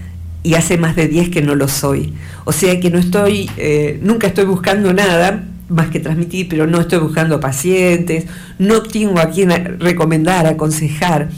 y 0.43 0.55
hace 0.55 0.77
más 0.77 0.95
de 0.95 1.07
10 1.07 1.29
que 1.29 1.41
no 1.41 1.55
lo 1.55 1.67
soy. 1.67 2.13
O 2.43 2.51
sea 2.51 2.79
que 2.79 2.89
no 2.89 3.00
estoy, 3.00 3.50
eh, 3.57 4.00
nunca 4.03 4.27
estoy 4.27 4.45
buscando 4.45 4.93
nada 4.93 5.45
más 5.69 5.89
que 5.89 6.00
transmitir, 6.00 6.47
pero 6.50 6.67
no 6.67 6.81
estoy 6.81 7.00
buscando 7.00 7.39
pacientes, 7.39 8.25
no 8.59 8.83
tengo 8.83 9.19
a 9.19 9.29
quien 9.29 9.79
recomendar, 9.79 10.45
aconsejar, 10.45 11.29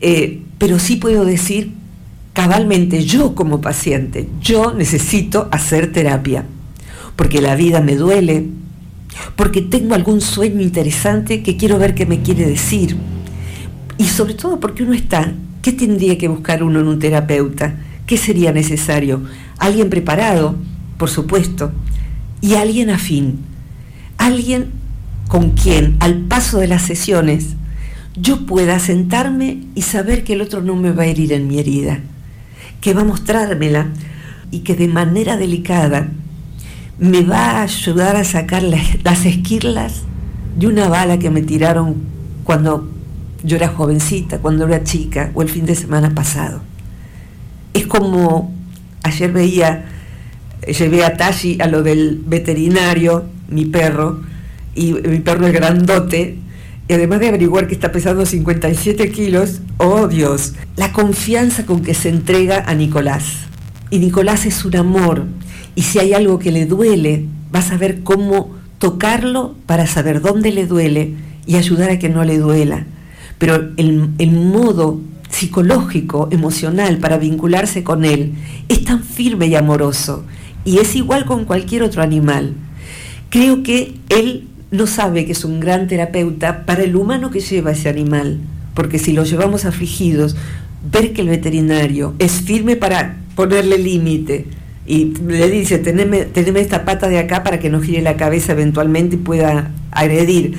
eh, 0.00 0.40
pero 0.56 0.78
sí 0.78 0.96
puedo 0.96 1.24
decir 1.24 1.72
cabalmente, 2.32 3.04
yo 3.04 3.34
como 3.34 3.60
paciente, 3.60 4.28
yo 4.40 4.72
necesito 4.72 5.48
hacer 5.50 5.92
terapia, 5.92 6.44
porque 7.16 7.40
la 7.40 7.56
vida 7.56 7.80
me 7.80 7.96
duele, 7.96 8.46
porque 9.36 9.60
tengo 9.60 9.94
algún 9.94 10.20
sueño 10.20 10.60
interesante 10.60 11.42
que 11.42 11.56
quiero 11.56 11.78
ver 11.78 11.94
qué 11.94 12.06
me 12.06 12.22
quiere 12.22 12.46
decir, 12.46 12.96
y 13.98 14.04
sobre 14.04 14.34
todo 14.34 14.60
porque 14.60 14.84
uno 14.84 14.94
está, 14.94 15.32
¿qué 15.62 15.72
tendría 15.72 16.16
que 16.16 16.28
buscar 16.28 16.62
uno 16.62 16.80
en 16.80 16.86
un 16.86 16.98
terapeuta? 16.98 17.74
¿Qué 18.08 18.16
sería 18.16 18.52
necesario? 18.52 19.20
Alguien 19.58 19.90
preparado, 19.90 20.54
por 20.96 21.10
supuesto, 21.10 21.72
y 22.40 22.54
alguien 22.54 22.88
afín. 22.88 23.40
Alguien 24.16 24.70
con 25.28 25.50
quien, 25.50 25.98
al 26.00 26.22
paso 26.22 26.58
de 26.58 26.68
las 26.68 26.80
sesiones, 26.80 27.48
yo 28.16 28.46
pueda 28.46 28.78
sentarme 28.78 29.58
y 29.74 29.82
saber 29.82 30.24
que 30.24 30.32
el 30.32 30.40
otro 30.40 30.62
no 30.62 30.74
me 30.74 30.90
va 30.90 31.02
a 31.02 31.06
herir 31.06 31.34
en 31.34 31.48
mi 31.48 31.58
herida, 31.58 32.00
que 32.80 32.94
va 32.94 33.02
a 33.02 33.04
mostrármela 33.04 33.88
y 34.50 34.60
que 34.60 34.74
de 34.74 34.88
manera 34.88 35.36
delicada 35.36 36.08
me 36.98 37.20
va 37.20 37.58
a 37.58 37.62
ayudar 37.64 38.16
a 38.16 38.24
sacar 38.24 38.62
las, 38.62 39.26
esquirlas 39.26 40.04
de 40.58 40.66
una 40.66 40.88
bala 40.88 41.18
que 41.18 41.28
me 41.28 41.42
tiraron 41.42 41.96
cuando 42.44 42.88
yo 43.44 43.56
era 43.58 43.68
jovencita, 43.68 44.38
cuando 44.38 44.66
era 44.66 44.82
chica 44.82 45.30
o 45.34 45.42
el 45.42 45.50
fin 45.50 45.66
de 45.66 45.74
semana 45.74 46.14
pasado 46.14 46.67
es 47.78 47.86
como 47.86 48.52
ayer 49.02 49.32
veía, 49.32 49.86
llevé 50.66 51.04
a 51.04 51.16
Tashi 51.16 51.58
a 51.60 51.66
lo 51.66 51.82
del 51.82 52.20
veterinario, 52.24 53.24
mi 53.48 53.64
perro, 53.64 54.22
y 54.74 54.92
mi 54.92 55.18
perro 55.18 55.46
es 55.46 55.52
grandote, 55.52 56.38
y 56.88 56.92
además 56.92 57.20
de 57.20 57.28
averiguar 57.28 57.66
que 57.66 57.74
está 57.74 57.92
pesando 57.92 58.24
57 58.24 59.10
kilos, 59.10 59.60
oh 59.78 60.08
Dios, 60.08 60.54
la 60.76 60.92
confianza 60.92 61.66
con 61.66 61.82
que 61.82 61.94
se 61.94 62.08
entrega 62.08 62.64
a 62.66 62.74
Nicolás. 62.74 63.24
Y 63.90 63.98
Nicolás 63.98 64.46
es 64.46 64.64
un 64.64 64.76
amor, 64.76 65.24
y 65.74 65.82
si 65.82 65.98
hay 65.98 66.14
algo 66.14 66.38
que 66.38 66.50
le 66.50 66.66
duele, 66.66 67.24
vas 67.50 67.70
a 67.70 67.76
ver 67.76 68.02
cómo 68.02 68.56
tocarlo 68.78 69.54
para 69.66 69.86
saber 69.86 70.20
dónde 70.20 70.52
le 70.52 70.66
duele 70.66 71.14
y 71.46 71.56
ayudar 71.56 71.90
a 71.90 71.98
que 71.98 72.08
no 72.08 72.24
le 72.24 72.38
duela. 72.38 72.86
Pero 73.38 73.70
el, 73.76 74.10
el 74.18 74.32
modo 74.32 75.00
psicológico, 75.28 76.28
emocional 76.30 76.98
para 76.98 77.18
vincularse 77.18 77.84
con 77.84 78.04
él, 78.04 78.34
es 78.68 78.84
tan 78.84 79.02
firme 79.02 79.46
y 79.46 79.54
amoroso, 79.54 80.24
y 80.64 80.78
es 80.78 80.96
igual 80.96 81.24
con 81.24 81.44
cualquier 81.44 81.82
otro 81.82 82.02
animal. 82.02 82.54
Creo 83.30 83.62
que 83.62 83.94
él 84.08 84.48
no 84.70 84.86
sabe 84.86 85.26
que 85.26 85.32
es 85.32 85.44
un 85.44 85.60
gran 85.60 85.86
terapeuta 85.86 86.64
para 86.66 86.82
el 86.82 86.96
humano 86.96 87.30
que 87.30 87.40
lleva 87.40 87.72
ese 87.72 87.88
animal, 87.88 88.38
porque 88.74 88.98
si 88.98 89.12
lo 89.12 89.24
llevamos 89.24 89.64
afligidos, 89.64 90.36
ver 90.90 91.12
que 91.12 91.22
el 91.22 91.28
veterinario 91.28 92.14
es 92.18 92.32
firme 92.42 92.76
para 92.76 93.16
ponerle 93.34 93.78
límite 93.78 94.46
y 94.86 95.12
le 95.26 95.50
dice, 95.50 95.78
teneme, 95.78 96.24
teneme 96.24 96.60
esta 96.60 96.84
pata 96.84 97.08
de 97.08 97.18
acá 97.18 97.42
para 97.42 97.58
que 97.58 97.68
no 97.68 97.80
gire 97.80 98.00
la 98.00 98.16
cabeza 98.16 98.52
eventualmente 98.52 99.16
y 99.16 99.18
pueda 99.18 99.70
agredir. 99.90 100.56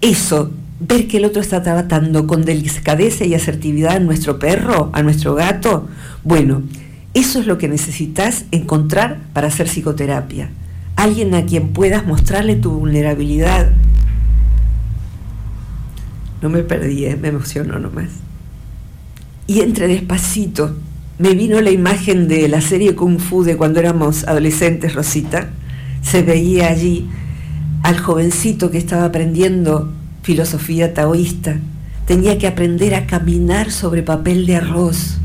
Eso 0.00 0.50
ver 0.80 1.08
que 1.08 1.16
el 1.16 1.24
otro 1.24 1.42
está 1.42 1.62
tratando 1.62 2.26
con 2.26 2.44
delicadeza 2.44 3.24
y 3.24 3.34
asertividad 3.34 3.96
a 3.96 4.00
nuestro 4.00 4.38
perro, 4.38 4.90
a 4.92 5.02
nuestro 5.02 5.34
gato, 5.34 5.88
bueno, 6.24 6.62
eso 7.14 7.40
es 7.40 7.46
lo 7.46 7.58
que 7.58 7.68
necesitas 7.68 8.44
encontrar 8.50 9.18
para 9.32 9.48
hacer 9.48 9.66
psicoterapia. 9.66 10.50
Alguien 10.96 11.34
a 11.34 11.44
quien 11.44 11.68
puedas 11.70 12.06
mostrarle 12.06 12.56
tu 12.56 12.70
vulnerabilidad. 12.70 13.72
No 16.42 16.48
me 16.48 16.62
perdí, 16.62 17.06
¿eh? 17.06 17.16
me 17.16 17.28
emocionó 17.28 17.78
nomás. 17.78 18.10
Y 19.46 19.60
entre 19.60 19.88
despacito 19.88 20.76
me 21.18 21.34
vino 21.34 21.60
la 21.60 21.70
imagen 21.70 22.28
de 22.28 22.46
la 22.48 22.60
serie 22.60 22.94
Kung 22.94 23.18
Fu 23.18 23.42
de 23.42 23.56
cuando 23.56 23.80
éramos 23.80 24.24
adolescentes, 24.28 24.94
Rosita. 24.94 25.50
Se 26.02 26.22
veía 26.22 26.68
allí 26.68 27.08
al 27.82 27.98
jovencito 27.98 28.70
que 28.70 28.78
estaba 28.78 29.06
aprendiendo 29.06 29.92
filosofía 30.28 30.92
taoísta, 30.92 31.56
tenía 32.04 32.36
que 32.36 32.46
aprender 32.46 32.94
a 32.94 33.06
caminar 33.06 33.70
sobre 33.70 34.02
papel 34.02 34.44
de 34.44 34.56
arroz, 34.56 35.16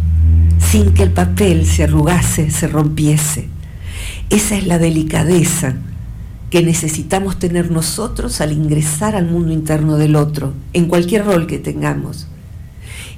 sin 0.60 0.94
que 0.94 1.04
el 1.04 1.12
papel 1.12 1.66
se 1.66 1.84
arrugase, 1.84 2.50
se 2.52 2.70
rompiese. 2.70 3.50
Esa 4.30 4.56
es 4.56 4.66
la 4.66 4.80
delicadeza 4.80 5.76
que 6.50 6.64
necesitamos 6.64 7.38
tener 7.38 7.70
nosotros 7.70 8.40
al 8.40 8.54
ingresar 8.54 9.18
al 9.18 9.26
mundo 9.26 9.52
interno 9.52 9.98
del 9.98 10.16
otro, 10.16 10.54
en 10.72 10.86
cualquier 10.86 11.26
rol 11.26 11.48
que 11.48 11.60
tengamos. 11.60 12.28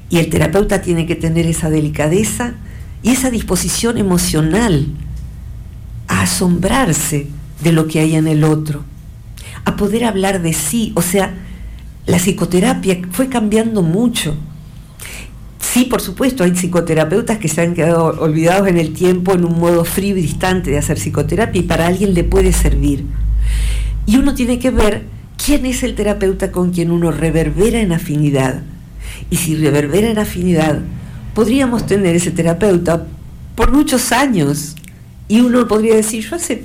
Y 0.09 0.17
el 0.17 0.31
terapeuta 0.31 0.81
tiene 0.81 1.05
que 1.05 1.15
tener 1.15 1.45
esa 1.45 1.69
delicadeza 1.69 2.55
y 3.03 3.11
esa 3.11 3.29
disposición 3.29 3.99
emocional 3.99 4.87
a 6.07 6.23
asombrarse 6.23 7.27
de 7.63 7.71
lo 7.71 7.87
que 7.87 7.99
hay 7.99 8.15
en 8.15 8.25
el 8.25 8.43
otro, 8.43 8.83
a 9.65 9.75
poder 9.75 10.05
hablar 10.05 10.41
de 10.41 10.53
sí, 10.53 10.91
o 10.95 11.03
sea, 11.03 11.45
la 12.05 12.17
psicoterapia 12.17 13.01
fue 13.11 13.29
cambiando 13.29 13.81
mucho. 13.81 14.35
Sí, 15.59 15.85
por 15.85 16.01
supuesto, 16.01 16.43
hay 16.43 16.55
psicoterapeutas 16.55 17.37
que 17.37 17.47
se 17.47 17.61
han 17.61 17.73
quedado 17.73 18.05
olvidados 18.21 18.67
en 18.67 18.77
el 18.77 18.93
tiempo 18.93 19.33
en 19.33 19.43
un 19.43 19.59
modo 19.59 19.83
frío 19.83 20.15
y 20.15 20.21
distante 20.21 20.71
de 20.71 20.77
hacer 20.77 20.97
psicoterapia 20.97 21.59
y 21.59 21.63
para 21.63 21.87
alguien 21.87 22.13
le 22.13 22.23
puede 22.23 22.53
servir. 22.53 23.05
Y 24.05 24.17
uno 24.17 24.35
tiene 24.35 24.59
que 24.59 24.69
ver 24.69 25.03
quién 25.43 25.65
es 25.65 25.83
el 25.83 25.95
terapeuta 25.95 26.51
con 26.51 26.71
quien 26.71 26.91
uno 26.91 27.11
reverbera 27.11 27.81
en 27.81 27.91
afinidad. 27.91 28.63
Y 29.29 29.37
si 29.37 29.55
reverbera 29.55 30.09
en 30.09 30.19
afinidad, 30.19 30.81
podríamos 31.33 31.85
tener 31.85 32.15
ese 32.15 32.31
terapeuta 32.31 33.07
por 33.55 33.71
muchos 33.71 34.11
años. 34.11 34.75
Y 35.27 35.41
uno 35.41 35.67
podría 35.67 35.95
decir, 35.95 36.23
yo 36.23 36.35
hace, 36.35 36.63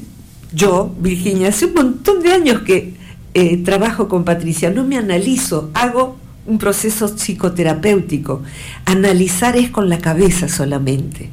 yo, 0.52 0.94
Virginia, 1.00 1.48
hace 1.48 1.64
un 1.64 1.74
montón 1.74 2.22
de 2.22 2.32
años 2.32 2.62
que 2.62 2.99
eh, 3.34 3.58
trabajo 3.58 4.08
con 4.08 4.24
Patricia, 4.24 4.70
no 4.70 4.84
me 4.84 4.96
analizo, 4.96 5.70
hago 5.74 6.16
un 6.46 6.58
proceso 6.58 7.08
psicoterapéutico. 7.08 8.42
Analizar 8.84 9.56
es 9.56 9.70
con 9.70 9.88
la 9.88 9.98
cabeza 9.98 10.48
solamente. 10.48 11.30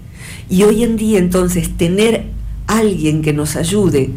Y 0.50 0.64
hoy 0.64 0.84
en 0.84 0.96
día 0.96 1.20
entonces 1.20 1.76
tener 1.76 2.26
alguien 2.68 3.22
que 3.22 3.34
nos 3.34 3.56
ayude 3.56 4.12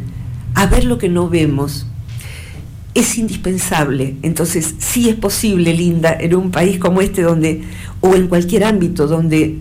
a 0.55 0.67
ver 0.67 0.85
lo 0.85 0.99
que 0.99 1.09
no 1.09 1.29
vemos 1.29 1.87
es 2.95 3.19
indispensable. 3.19 4.17
Entonces 4.23 4.75
sí 4.79 5.09
es 5.09 5.17
posible, 5.17 5.75
Linda, 5.75 6.17
en 6.19 6.35
un 6.35 6.51
país 6.51 6.79
como 6.79 7.01
este 7.01 7.23
donde, 7.23 7.63
o 8.01 8.15
en 8.15 8.29
cualquier 8.29 8.65
ámbito 8.65 9.07
donde 9.07 9.59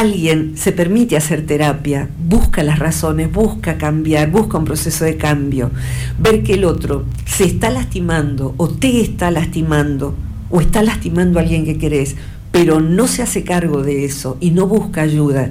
alguien 0.00 0.56
se 0.56 0.72
permite 0.72 1.16
hacer 1.16 1.44
terapia, 1.44 2.08
busca 2.26 2.62
las 2.62 2.78
razones, 2.78 3.30
busca 3.30 3.76
cambiar, 3.76 4.30
busca 4.30 4.56
un 4.56 4.64
proceso 4.64 5.04
de 5.04 5.16
cambio, 5.16 5.70
ver 6.18 6.42
que 6.42 6.54
el 6.54 6.64
otro 6.64 7.04
se 7.26 7.44
está 7.44 7.70
lastimando 7.70 8.54
o 8.56 8.68
te 8.68 9.02
está 9.02 9.30
lastimando 9.30 10.14
o 10.48 10.60
está 10.60 10.82
lastimando 10.82 11.38
a 11.38 11.42
alguien 11.42 11.64
que 11.64 11.76
querés, 11.76 12.16
pero 12.50 12.80
no 12.80 13.06
se 13.06 13.22
hace 13.22 13.44
cargo 13.44 13.82
de 13.82 14.04
eso 14.04 14.38
y 14.40 14.50
no 14.52 14.66
busca 14.66 15.02
ayuda, 15.02 15.50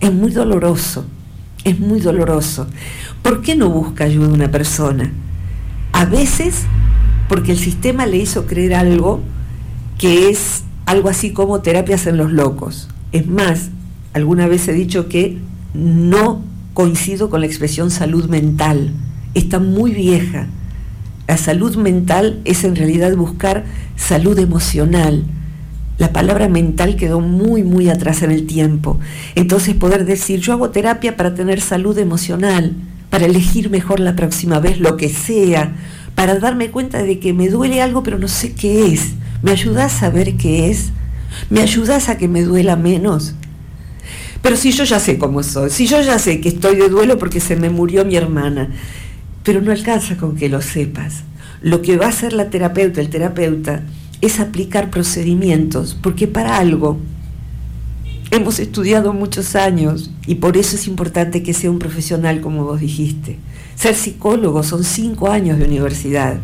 es 0.00 0.12
muy 0.12 0.32
doloroso, 0.32 1.04
es 1.64 1.78
muy 1.78 2.00
doloroso. 2.00 2.66
¿Por 3.22 3.42
qué 3.42 3.54
no 3.54 3.70
busca 3.70 4.04
ayuda 4.04 4.28
una 4.28 4.50
persona? 4.50 5.12
A 5.92 6.06
veces 6.06 6.64
porque 7.28 7.52
el 7.52 7.58
sistema 7.58 8.06
le 8.06 8.16
hizo 8.18 8.46
creer 8.46 8.74
algo 8.74 9.20
que 9.98 10.30
es 10.30 10.64
algo 10.86 11.08
así 11.08 11.32
como 11.32 11.60
terapias 11.60 12.06
en 12.06 12.16
los 12.16 12.32
locos. 12.32 12.88
Es 13.12 13.26
más, 13.26 13.70
alguna 14.14 14.46
vez 14.46 14.66
he 14.68 14.72
dicho 14.72 15.08
que 15.08 15.38
no 15.74 16.42
coincido 16.72 17.28
con 17.28 17.40
la 17.40 17.46
expresión 17.46 17.90
salud 17.90 18.28
mental. 18.28 18.92
Está 19.34 19.58
muy 19.58 19.92
vieja. 19.92 20.46
La 21.28 21.36
salud 21.36 21.76
mental 21.76 22.40
es 22.44 22.64
en 22.64 22.76
realidad 22.76 23.14
buscar 23.16 23.64
salud 23.96 24.38
emocional. 24.38 25.24
La 25.98 26.12
palabra 26.12 26.48
mental 26.48 26.96
quedó 26.96 27.20
muy, 27.20 27.62
muy 27.62 27.88
atrás 27.88 28.22
en 28.22 28.30
el 28.30 28.46
tiempo. 28.46 28.98
Entonces 29.34 29.74
poder 29.74 30.04
decir, 30.04 30.40
yo 30.40 30.52
hago 30.52 30.70
terapia 30.70 31.16
para 31.16 31.34
tener 31.34 31.60
salud 31.60 31.98
emocional, 31.98 32.74
para 33.10 33.26
elegir 33.26 33.70
mejor 33.70 34.00
la 34.00 34.16
próxima 34.16 34.60
vez 34.60 34.80
lo 34.80 34.96
que 34.96 35.08
sea, 35.08 35.74
para 36.14 36.38
darme 36.38 36.70
cuenta 36.70 37.02
de 37.02 37.18
que 37.18 37.32
me 37.32 37.48
duele 37.48 37.82
algo 37.82 38.02
pero 38.02 38.18
no 38.18 38.28
sé 38.28 38.54
qué 38.54 38.92
es. 38.92 39.12
¿Me 39.42 39.52
ayudas 39.52 39.94
a 39.94 39.98
saber 39.98 40.36
qué 40.36 40.70
es? 40.70 40.90
¿Me 41.50 41.60
ayudas 41.60 42.08
a 42.08 42.16
que 42.16 42.28
me 42.28 42.42
duela 42.42 42.76
menos? 42.76 43.34
Pero 44.44 44.58
si 44.58 44.72
yo 44.72 44.84
ya 44.84 45.00
sé 45.00 45.16
cómo 45.16 45.42
soy, 45.42 45.70
si 45.70 45.86
yo 45.86 46.02
ya 46.02 46.18
sé 46.18 46.38
que 46.42 46.50
estoy 46.50 46.76
de 46.76 46.90
duelo 46.90 47.18
porque 47.18 47.40
se 47.40 47.56
me 47.56 47.70
murió 47.70 48.04
mi 48.04 48.14
hermana, 48.14 48.68
pero 49.42 49.62
no 49.62 49.72
alcanza 49.72 50.18
con 50.18 50.36
que 50.36 50.50
lo 50.50 50.60
sepas. 50.60 51.22
Lo 51.62 51.80
que 51.80 51.96
va 51.96 52.04
a 52.04 52.10
hacer 52.10 52.34
la 52.34 52.50
terapeuta, 52.50 53.00
el 53.00 53.08
terapeuta, 53.08 53.84
es 54.20 54.40
aplicar 54.40 54.90
procedimientos, 54.90 55.96
porque 55.98 56.26
para 56.26 56.58
algo 56.58 56.98
hemos 58.32 58.58
estudiado 58.58 59.14
muchos 59.14 59.56
años 59.56 60.10
y 60.26 60.34
por 60.34 60.58
eso 60.58 60.76
es 60.76 60.88
importante 60.88 61.42
que 61.42 61.54
sea 61.54 61.70
un 61.70 61.78
profesional, 61.78 62.42
como 62.42 62.64
vos 62.64 62.80
dijiste. 62.80 63.38
Ser 63.76 63.94
psicólogo 63.94 64.62
son 64.62 64.84
cinco 64.84 65.30
años 65.30 65.58
de 65.58 65.64
universidad 65.64 66.36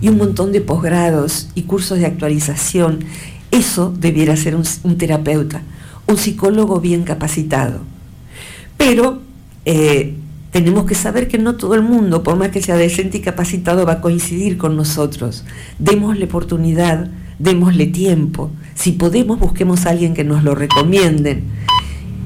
y 0.00 0.10
un 0.10 0.18
montón 0.18 0.52
de 0.52 0.60
posgrados 0.60 1.48
y 1.56 1.62
cursos 1.62 1.98
de 1.98 2.06
actualización. 2.06 3.00
Eso 3.50 3.92
debiera 3.98 4.36
ser 4.36 4.54
un, 4.54 4.96
terapeuta, 4.96 5.62
un 6.08 6.16
psicólogo 6.16 6.80
bien 6.80 7.04
capacitado. 7.04 7.80
Pero 8.76 9.20
eh, 9.64 10.14
tenemos 10.50 10.86
que 10.86 10.94
saber 10.94 11.28
que 11.28 11.38
no 11.38 11.56
todo 11.56 11.74
el 11.74 11.82
mundo, 11.82 12.22
por 12.22 12.36
más 12.36 12.48
que 12.48 12.62
sea 12.62 12.76
decente 12.76 13.18
y 13.18 13.20
capacitado, 13.20 13.86
va 13.86 13.94
a 13.94 14.00
coincidir 14.00 14.58
con 14.58 14.76
nosotros. 14.76 15.44
Démosle 15.78 16.24
oportunidad, 16.24 17.08
démosle 17.38 17.86
tiempo. 17.86 18.50
Si 18.74 18.92
podemos, 18.92 19.38
busquemos 19.38 19.86
a 19.86 19.90
alguien 19.90 20.14
que 20.14 20.24
nos 20.24 20.42
lo 20.42 20.54
recomienden. 20.54 21.44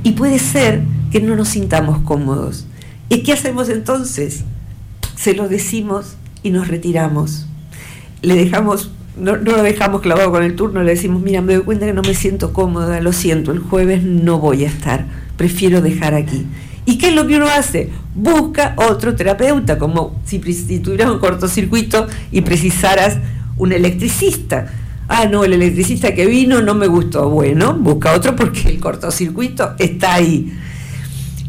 Y 0.05 0.13
puede 0.13 0.39
ser 0.39 0.83
que 1.11 1.21
no 1.21 1.37
nos 1.37 1.49
sintamos 1.49 1.99
cómodos. 2.03 2.67
¿Y 3.09 3.23
qué 3.23 3.33
hacemos 3.33 3.69
entonces? 3.69 4.45
Se 5.17 5.35
lo 5.35 5.49
decimos 5.49 6.17
y 6.43 6.51
nos 6.51 6.69
retiramos 6.69 7.47
le 8.23 8.37
dejamos, 8.37 8.91
no, 9.17 9.37
lo 9.37 9.63
dejamos 9.63 10.01
clavado 10.01 10.31
con 10.31 10.43
el 10.43 10.57
turno, 10.57 10.83
le 10.83 10.93
decimos, 10.93 11.23
mira, 11.23 11.41
me 11.43 11.55
doy 11.55 11.65
cuenta 11.65 11.87
que 11.87 11.93
no 11.93 12.03
me 12.03 12.15
siento 12.15 12.53
cómoda, 12.53 13.01
lo 13.01 13.13
siento, 13.13 13.53
el 13.53 13.59
jueves 13.59 14.03
no 14.03 14.39
voy 14.39 14.65
a 14.65 14.69
estar, 14.69 15.07
prefiero 15.37 15.81
dejar 15.81 16.15
aquí. 16.15 16.47
¿Y 16.85 16.99
qué 16.99 17.09
es 17.09 17.15
lo 17.15 17.27
que 17.27 17.37
uno 17.37 17.47
hace? 17.47 17.91
Busca 18.15 18.75
otro 18.77 19.15
terapeuta, 19.15 19.79
como 19.79 20.21
si, 20.25 20.41
si 20.53 20.81
tuvieras 20.81 21.11
un 21.11 21.19
cortocircuito 21.19 22.07
y 22.33 22.41
precisaras 22.41 23.19
un 23.57 23.73
electricista. 23.73 24.73
Ah, 25.09 25.27
no, 25.27 25.45
el 25.45 25.53
electricista 25.53 26.15
que 26.15 26.27
vino 26.27 26.61
no 26.63 26.75
me 26.75 26.87
gustó. 26.87 27.29
Bueno, 27.29 27.75
busca 27.75 28.13
otro 28.15 28.35
porque 28.35 28.69
el 28.69 28.81
cortocircuito 28.81 29.75
está 29.79 30.15
ahí. 30.15 30.53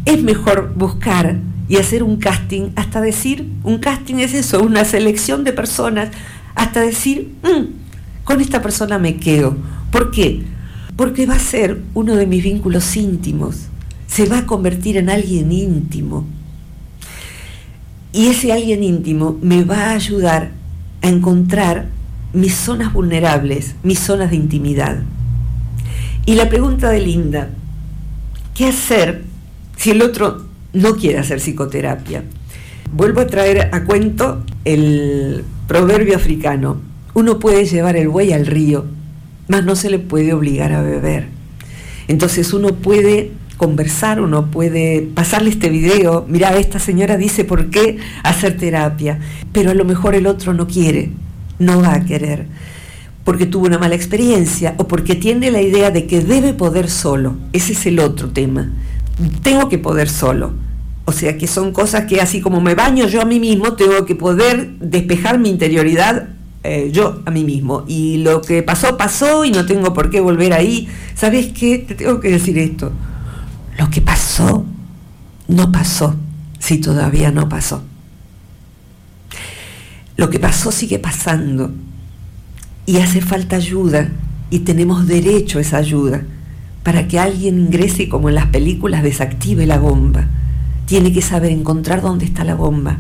Es 0.06 0.22
mejor 0.22 0.74
buscar 0.76 1.38
y 1.68 1.78
hacer 1.78 2.04
un 2.04 2.18
casting, 2.18 2.72
hasta 2.76 3.02
decir, 3.02 3.50
un 3.64 3.80
casting 3.80 4.16
es 4.16 4.34
eso, 4.34 4.62
una 4.62 4.86
selección 4.86 5.44
de 5.44 5.54
personas 5.54 6.10
hasta 6.56 6.82
decir, 6.82 7.34
mm, 7.44 8.24
con 8.24 8.42
esta 8.42 8.62
persona 8.62 9.00
me 9.00 9.18
quedo. 9.18 9.56
¿Por 9.92 10.12
qué? 10.12 10.44
Porque 10.96 11.26
va 11.26 11.36
a 11.36 11.40
ser 11.40 11.82
uno 11.94 12.16
de 12.16 12.28
mis 12.28 12.44
vínculos 12.44 12.96
íntimos, 12.96 13.68
se 14.08 14.26
va 14.26 14.40
a 14.40 14.46
convertir 14.46 14.98
en 14.98 15.10
alguien 15.10 15.52
íntimo. 15.52 16.26
Y 18.12 18.28
ese 18.28 18.52
alguien 18.52 18.84
íntimo 18.84 19.38
me 19.42 19.64
va 19.64 19.90
a 19.90 19.94
ayudar 19.94 20.52
a 21.02 21.08
encontrar 21.08 21.88
mis 22.32 22.54
zonas 22.54 22.94
vulnerables, 22.94 23.76
mis 23.84 24.00
zonas 24.00 24.30
de 24.32 24.36
intimidad. 24.36 25.00
Y 26.26 26.36
la 26.36 26.48
pregunta 26.48 26.90
de 26.90 27.02
Linda, 27.02 27.50
¿qué 28.54 28.68
hacer 28.68 29.24
si 29.76 29.92
el 29.92 30.02
otro 30.02 30.46
no 30.74 30.96
quiere 30.96 31.20
hacer 31.20 31.40
psicoterapia? 31.40 32.24
Vuelvo 32.92 33.22
a 33.22 33.28
traer 33.28 33.70
a 33.74 33.84
cuento 33.84 34.44
el 34.64 35.44
Proverbio 35.68 36.16
africano. 36.16 36.82
Uno 37.14 37.40
puede 37.40 37.66
llevar 37.66 37.96
el 37.96 38.10
buey 38.10 38.34
al 38.34 38.46
río, 38.46 38.86
mas 39.48 39.64
no 39.64 39.76
se 39.76 39.90
le 39.90 40.00
puede 40.00 40.34
obligar 40.34 40.74
a 40.74 40.82
beber. 40.82 41.28
Entonces 42.08 42.54
uno 42.54 42.70
puede 42.76 43.32
conversar, 43.58 44.20
uno 44.20 44.48
puede 44.48 45.02
pasarle 45.02 45.50
este 45.50 45.70
video, 45.70 46.26
mira, 46.28 46.58
esta 46.58 46.80
señora 46.80 47.16
dice 47.16 47.46
por 47.46 47.70
qué 47.70 47.98
hacer 48.24 48.58
terapia, 48.58 49.20
pero 49.54 49.72
a 49.72 49.74
lo 49.74 49.86
mejor 49.86 50.16
el 50.16 50.28
otro 50.28 50.54
no 50.54 50.68
quiere, 50.68 51.12
no 51.60 51.82
va 51.82 51.94
a 51.94 52.06
querer, 52.06 52.48
porque 53.24 53.46
tuvo 53.46 53.68
una 53.68 53.80
mala 53.80 53.96
experiencia 53.96 54.76
o 54.78 54.88
porque 54.88 55.16
tiene 55.16 55.50
la 55.50 55.62
idea 55.62 55.92
de 55.92 56.08
que 56.08 56.20
debe 56.22 56.54
poder 56.54 56.90
solo. 56.90 57.36
Ese 57.54 57.72
es 57.72 57.86
el 57.86 58.00
otro 58.00 58.30
tema. 58.30 58.70
Tengo 59.44 59.70
que 59.70 59.78
poder 59.78 60.10
solo. 60.10 60.52
O 61.06 61.12
sea 61.12 61.38
que 61.38 61.48
son 61.48 61.74
cosas 61.74 62.06
que 62.06 62.22
así 62.22 62.40
como 62.40 62.62
me 62.62 62.76
baño 62.76 63.08
yo 63.08 63.22
a 63.22 63.26
mí 63.26 63.40
mismo, 63.40 63.74
tengo 63.74 64.06
que 64.06 64.16
poder 64.16 64.78
despejar 64.80 65.38
mi 65.38 65.50
interioridad 65.50 66.30
eh, 66.64 66.92
yo 66.94 67.22
a 67.26 67.32
mí 67.32 67.44
mismo. 67.44 67.84
Y 67.88 68.18
lo 68.18 68.42
que 68.42 68.64
pasó, 68.64 68.98
pasó 68.98 69.44
y 69.44 69.52
no 69.52 69.66
tengo 69.66 69.94
por 69.94 70.10
qué 70.10 70.22
volver 70.22 70.54
ahí. 70.54 70.88
¿Sabes 71.14 71.48
qué? 71.48 71.80
Te 71.80 71.96
tengo 71.96 72.22
que 72.22 72.30
decir 72.30 72.58
esto. 72.58 72.92
Lo 73.78 73.90
que 73.90 74.02
pasó, 74.02 74.66
no 75.50 75.72
pasó, 75.72 76.16
si 76.60 76.78
todavía 76.78 77.32
no 77.32 77.50
pasó. 77.50 77.84
Lo 80.16 80.30
que 80.30 80.40
pasó 80.40 80.72
sigue 80.72 81.00
pasando 81.00 81.72
y 82.86 82.98
hace 82.98 83.20
falta 83.20 83.58
ayuda 83.58 84.10
y 84.50 84.60
tenemos 84.60 85.08
derecho 85.08 85.58
a 85.58 85.62
esa 85.62 85.78
ayuda 85.78 86.24
para 86.84 87.08
que 87.08 87.20
alguien 87.20 87.60
ingrese 87.60 88.08
como 88.08 88.30
en 88.30 88.36
las 88.36 88.48
películas 88.48 89.04
desactive 89.04 89.66
la 89.66 89.80
bomba 89.80 90.28
tiene 90.86 91.12
que 91.12 91.22
saber 91.22 91.52
encontrar 91.52 92.02
dónde 92.02 92.26
está 92.26 92.44
la 92.44 92.56
bomba 92.56 92.98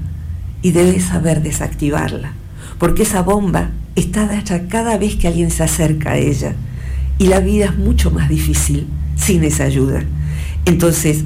y 0.61 0.71
debe 0.71 0.99
saber 0.99 1.41
desactivarla, 1.41 2.33
porque 2.79 3.03
esa 3.03 3.21
bomba 3.21 3.71
está 3.95 4.37
hecha 4.37 4.67
cada 4.67 4.97
vez 4.97 5.15
que 5.15 5.27
alguien 5.27 5.51
se 5.51 5.63
acerca 5.63 6.11
a 6.11 6.17
ella 6.17 6.55
y 7.17 7.27
la 7.27 7.39
vida 7.39 7.65
es 7.65 7.77
mucho 7.77 8.11
más 8.11 8.29
difícil 8.29 8.87
sin 9.15 9.43
esa 9.43 9.65
ayuda. 9.65 10.03
Entonces, 10.65 11.23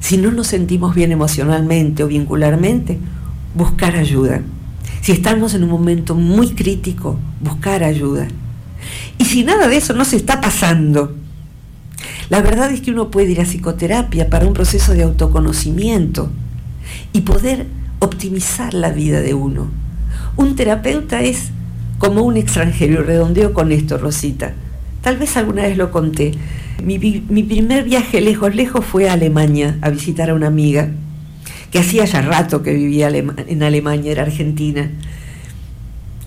si 0.00 0.18
no 0.18 0.30
nos 0.32 0.48
sentimos 0.48 0.94
bien 0.94 1.12
emocionalmente 1.12 2.04
o 2.04 2.08
vincularmente, 2.08 2.98
buscar 3.54 3.96
ayuda. 3.96 4.42
Si 5.00 5.12
estamos 5.12 5.54
en 5.54 5.64
un 5.64 5.70
momento 5.70 6.14
muy 6.14 6.50
crítico, 6.50 7.18
buscar 7.40 7.82
ayuda. 7.84 8.26
Y 9.18 9.24
si 9.24 9.44
nada 9.44 9.68
de 9.68 9.76
eso 9.76 9.94
no 9.94 10.04
se 10.04 10.16
está 10.16 10.40
pasando, 10.40 11.14
la 12.30 12.40
verdad 12.40 12.72
es 12.72 12.80
que 12.80 12.90
uno 12.90 13.10
puede 13.10 13.32
ir 13.32 13.40
a 13.40 13.44
psicoterapia 13.44 14.30
para 14.30 14.46
un 14.46 14.54
proceso 14.54 14.92
de 14.92 15.02
autoconocimiento 15.02 16.30
y 17.12 17.22
poder 17.22 17.66
optimizar 17.98 18.74
la 18.74 18.90
vida 18.90 19.20
de 19.20 19.34
uno. 19.34 19.68
Un 20.36 20.56
terapeuta 20.56 21.22
es 21.22 21.50
como 21.98 22.22
un 22.22 22.36
extranjero, 22.36 23.02
redondeo 23.02 23.52
con 23.52 23.72
esto, 23.72 23.98
Rosita. 23.98 24.54
Tal 25.02 25.16
vez 25.16 25.36
alguna 25.36 25.62
vez 25.62 25.76
lo 25.76 25.90
conté. 25.90 26.32
Mi, 26.82 26.98
primer 26.98 27.84
viaje 27.84 28.20
lejos, 28.20 28.54
lejos 28.54 28.84
fue 28.84 29.08
a 29.08 29.12
Alemania 29.12 29.78
a 29.80 29.90
visitar 29.90 30.30
a 30.30 30.34
una 30.34 30.48
amiga 30.48 30.88
que 31.70 31.78
hacía 31.78 32.04
ya 32.04 32.22
rato 32.22 32.62
que 32.62 32.72
vivía 32.72 33.08
en 33.08 33.62
Alemania, 33.62 34.12
era 34.12 34.22
argentina. 34.22 34.90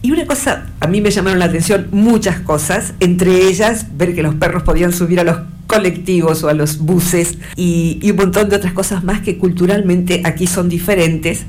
Y 0.02 0.12
una 0.12 0.26
cosa, 0.26 0.68
a 0.80 0.88
mí 0.88 1.02
me 1.02 1.12
llamaron 1.12 1.40
la 1.40 1.46
atención 1.46 1.88
muchas 1.92 2.40
cosas, 2.40 2.94
entre 3.00 3.48
ellas 3.48 3.88
ver 3.98 4.14
que 4.14 4.24
los 4.24 4.36
perros 4.36 4.64
podían 4.64 4.94
subir 4.94 5.20
a 5.20 5.24
los 5.24 5.38
colectivos 5.68 6.44
o 6.44 6.50
a 6.50 6.54
los 6.54 6.80
buses 6.80 7.38
y, 7.56 8.00
un 8.10 8.16
montón 8.16 8.50
de 8.50 8.56
otras 8.56 8.74
cosas 8.74 9.04
más 9.04 9.22
que 9.22 9.38
culturalmente 9.38 10.22
aquí 10.26 10.48
son 10.48 10.70
diferentes. 10.70 11.46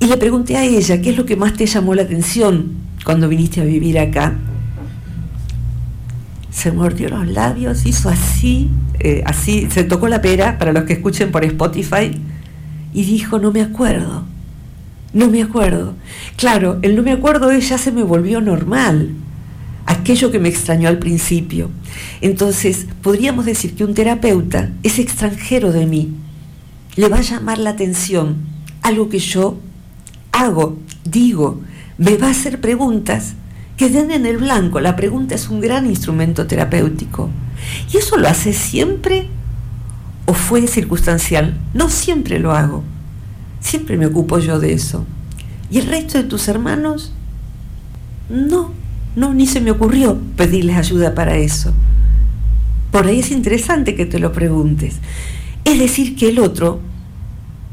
Y 0.00 0.06
le 0.06 0.16
pregunté 0.16 0.56
a 0.56 0.64
ella, 0.64 1.00
¿qué 1.00 1.10
es 1.10 1.16
lo 1.16 1.26
que 1.26 1.34
más 1.34 1.54
te 1.54 1.66
llamó 1.66 1.94
la 1.94 2.02
atención 2.02 2.72
cuando 3.04 3.28
viniste 3.28 3.60
a 3.60 3.64
vivir 3.64 3.98
acá? 3.98 4.38
Se 6.50 6.70
mordió 6.70 7.08
los 7.08 7.26
labios, 7.26 7.84
hizo 7.86 8.08
así, 8.08 8.68
eh, 9.00 9.22
así, 9.26 9.68
se 9.70 9.84
tocó 9.84 10.08
la 10.08 10.20
pera, 10.20 10.58
para 10.58 10.72
los 10.72 10.84
que 10.84 10.92
escuchen 10.92 11.32
por 11.32 11.44
Spotify, 11.44 12.10
y 12.92 13.04
dijo, 13.04 13.38
no 13.38 13.50
me 13.50 13.62
acuerdo, 13.62 14.24
no 15.12 15.28
me 15.28 15.42
acuerdo. 15.42 15.94
Claro, 16.36 16.78
el 16.82 16.96
no 16.96 17.02
me 17.02 17.12
acuerdo 17.12 17.52
ya 17.52 17.78
se 17.78 17.92
me 17.92 18.02
volvió 18.02 18.40
normal, 18.40 19.10
aquello 19.88 20.30
que 20.30 20.38
me 20.38 20.50
extrañó 20.50 20.88
al 20.88 20.98
principio. 20.98 21.70
Entonces, 22.20 22.86
podríamos 23.02 23.46
decir 23.46 23.74
que 23.74 23.84
un 23.84 23.94
terapeuta 23.94 24.70
es 24.82 24.98
extranjero 24.98 25.72
de 25.72 25.86
mí, 25.86 26.12
le 26.94 27.08
va 27.08 27.18
a 27.18 27.22
llamar 27.22 27.58
la 27.58 27.70
atención 27.70 28.36
algo 28.82 29.08
que 29.08 29.18
yo 29.18 29.58
hago, 30.32 30.78
digo, 31.04 31.60
me 31.96 32.16
va 32.16 32.28
a 32.28 32.30
hacer 32.30 32.60
preguntas 32.60 33.34
que 33.76 33.88
den 33.88 34.10
en 34.10 34.26
el 34.26 34.38
blanco. 34.38 34.80
La 34.80 34.94
pregunta 34.94 35.34
es 35.34 35.48
un 35.48 35.60
gran 35.60 35.86
instrumento 35.86 36.46
terapéutico. 36.46 37.30
¿Y 37.92 37.96
eso 37.96 38.16
lo 38.16 38.28
hace 38.28 38.52
siempre 38.52 39.28
o 40.26 40.34
fue 40.34 40.66
circunstancial? 40.66 41.58
No 41.72 41.88
siempre 41.88 42.38
lo 42.38 42.52
hago. 42.52 42.82
Siempre 43.60 43.96
me 43.96 44.06
ocupo 44.06 44.38
yo 44.38 44.60
de 44.60 44.72
eso. 44.72 45.06
¿Y 45.70 45.78
el 45.78 45.86
resto 45.86 46.18
de 46.18 46.24
tus 46.24 46.48
hermanos? 46.48 47.12
No, 48.28 48.72
no, 49.16 49.34
ni 49.34 49.46
se 49.46 49.60
me 49.60 49.70
ocurrió 49.70 50.18
pedirles 50.36 50.76
ayuda 50.76 51.14
para 51.14 51.36
eso. 51.36 51.72
Por 52.90 53.06
ahí 53.06 53.20
es 53.20 53.30
interesante 53.30 53.94
que 53.94 54.06
te 54.06 54.18
lo 54.18 54.32
preguntes. 54.32 54.96
Es 55.64 55.78
decir, 55.78 56.16
que 56.16 56.30
el 56.30 56.38
otro 56.38 56.80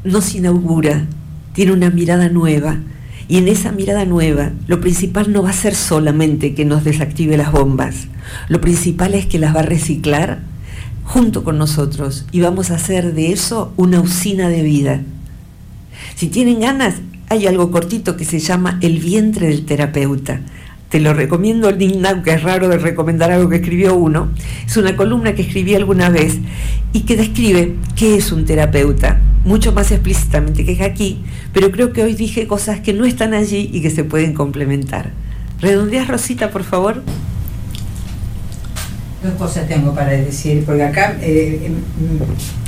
nos 0.04 0.34
inaugura, 0.34 1.06
tiene 1.54 1.72
una 1.72 1.90
mirada 1.90 2.28
nueva. 2.28 2.78
Y 3.28 3.38
en 3.38 3.48
esa 3.48 3.72
mirada 3.72 4.04
nueva, 4.04 4.52
lo 4.68 4.80
principal 4.80 5.32
no 5.32 5.42
va 5.42 5.50
a 5.50 5.54
ser 5.54 5.74
solamente 5.74 6.54
que 6.54 6.64
nos 6.64 6.84
desactive 6.84 7.36
las 7.36 7.50
bombas. 7.50 8.08
Lo 8.48 8.60
principal 8.60 9.14
es 9.14 9.26
que 9.26 9.38
las 9.38 9.54
va 9.54 9.60
a 9.60 9.64
reciclar 9.64 10.40
junto 11.02 11.44
con 11.44 11.58
nosotros 11.58 12.26
y 12.32 12.40
vamos 12.40 12.70
a 12.70 12.74
hacer 12.74 13.14
de 13.14 13.32
eso 13.32 13.72
una 13.76 14.00
usina 14.00 14.48
de 14.48 14.62
vida. 14.62 15.00
Si 16.14 16.28
tienen 16.28 16.60
ganas, 16.60 16.96
hay 17.28 17.46
algo 17.46 17.70
cortito 17.70 18.16
que 18.16 18.24
se 18.24 18.38
llama 18.38 18.78
El 18.80 18.98
vientre 19.00 19.48
del 19.48 19.64
terapeuta. 19.64 20.40
Te 20.88 21.00
lo 21.00 21.14
recomiendo, 21.14 21.72
Nina, 21.72 22.22
que 22.22 22.32
es 22.32 22.42
raro 22.42 22.68
de 22.68 22.78
recomendar 22.78 23.32
algo 23.32 23.48
que 23.48 23.56
escribió 23.56 23.96
uno. 23.96 24.28
Es 24.64 24.76
una 24.76 24.94
columna 24.94 25.34
que 25.34 25.42
escribí 25.42 25.74
alguna 25.74 26.10
vez 26.10 26.38
y 26.92 27.00
que 27.00 27.16
describe 27.16 27.74
qué 27.96 28.16
es 28.16 28.30
un 28.30 28.44
terapeuta, 28.44 29.20
mucho 29.44 29.72
más 29.72 29.90
explícitamente 29.90 30.64
que 30.64 30.82
aquí, 30.84 31.22
pero 31.52 31.72
creo 31.72 31.92
que 31.92 32.02
hoy 32.02 32.14
dije 32.14 32.46
cosas 32.46 32.80
que 32.80 32.92
no 32.92 33.04
están 33.04 33.34
allí 33.34 33.68
y 33.72 33.82
que 33.82 33.90
se 33.90 34.04
pueden 34.04 34.32
complementar. 34.32 35.10
¿Redondeas, 35.60 36.06
Rosita, 36.06 36.50
por 36.50 36.62
favor? 36.62 37.02
Dos 39.22 39.34
cosas 39.34 39.66
tengo 39.66 39.92
para 39.92 40.12
decir, 40.12 40.62
porque 40.64 40.84
acá 40.84 41.16
eh, 41.20 41.66
em, 41.66 41.74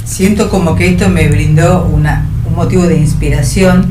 siento 0.04 0.50
como 0.50 0.74
que 0.74 0.88
esto 0.88 1.09
me 1.09 1.28
brindó 1.28 1.87
una, 1.87 2.26
un 2.46 2.54
motivo 2.57 2.87
de 2.87 2.96
inspiración 2.96 3.87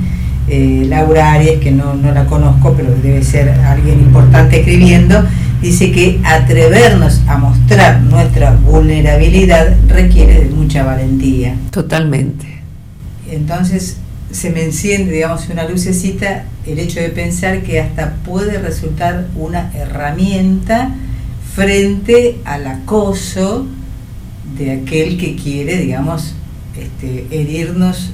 eh, 0.48 0.86
Laura 0.88 1.34
Arias, 1.34 1.60
que 1.60 1.72
no, 1.72 1.94
no 1.94 2.12
la 2.12 2.26
conozco, 2.26 2.74
pero 2.76 2.94
debe 3.04 3.24
ser 3.24 3.50
alguien 3.50 4.00
importante 4.00 4.60
escribiendo, 4.60 5.24
dice 5.62 5.92
que 5.92 6.20
atrevernos 6.24 7.22
a 7.28 7.38
mostrar 7.38 8.02
nuestra 8.02 8.52
vulnerabilidad 8.52 9.76
requiere 9.88 10.46
de 10.46 10.50
mucha 10.50 10.84
valentía. 10.84 11.56
Totalmente. 11.72 12.62
Entonces 13.30 13.98
se 14.32 14.52
me 14.52 14.64
enciende, 14.64 15.12
digamos, 15.12 15.50
una 15.50 15.68
lucecita 15.68 16.46
el 16.66 16.80
hecho 16.80 17.00
de 17.00 17.10
pensar 17.10 17.62
que 17.62 17.80
hasta 17.80 18.16
puede 18.26 18.60
resultar 18.60 19.28
una 19.36 19.72
herramienta 19.74 20.92
frente 21.56 22.38
al 22.46 22.68
acoso 22.68 23.66
de 24.58 24.72
aquel 24.72 25.18
que 25.18 25.36
quiere, 25.36 25.78
digamos, 25.78 26.36
este, 26.78 27.26
herirnos 27.32 28.12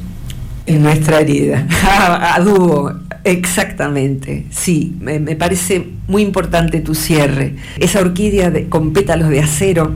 en 0.66 0.84
nuestra 0.84 1.20
herida. 1.20 1.68
a 2.36 2.40
dúo, 2.40 2.94
exactamente. 3.24 4.46
Sí, 4.52 4.96
me, 5.00 5.20
parece 5.36 5.88
muy 6.08 6.22
importante 6.22 6.80
tu 6.82 6.96
cierre. 6.96 7.56
Esa 7.80 8.00
orquídea 8.00 8.52
de, 8.52 8.70
con 8.70 8.94
pétalos 8.94 9.30
de 9.30 9.42
acero 9.42 9.94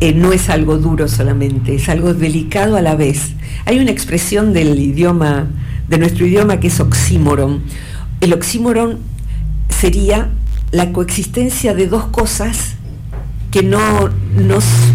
eh, 0.00 0.12
no 0.12 0.32
es 0.32 0.48
algo 0.48 0.78
duro 0.78 1.08
solamente, 1.08 1.74
es 1.74 1.88
algo 1.88 2.14
delicado 2.14 2.76
a 2.76 2.82
la 2.82 2.94
vez. 2.94 3.32
Hay 3.66 3.78
una 3.78 3.90
expresión 3.90 4.52
del 4.52 4.78
idioma, 4.78 5.46
de 5.88 5.98
nuestro 5.98 6.26
idioma 6.26 6.60
que 6.60 6.68
es 6.68 6.80
oxímoron. 6.80 7.62
El 8.20 8.32
oxímoron 8.32 8.98
sería 9.68 10.30
la 10.70 10.92
coexistencia 10.92 11.74
de 11.74 11.86
dos 11.86 12.06
cosas 12.06 12.76
que 13.50 13.62
no, 13.62 14.08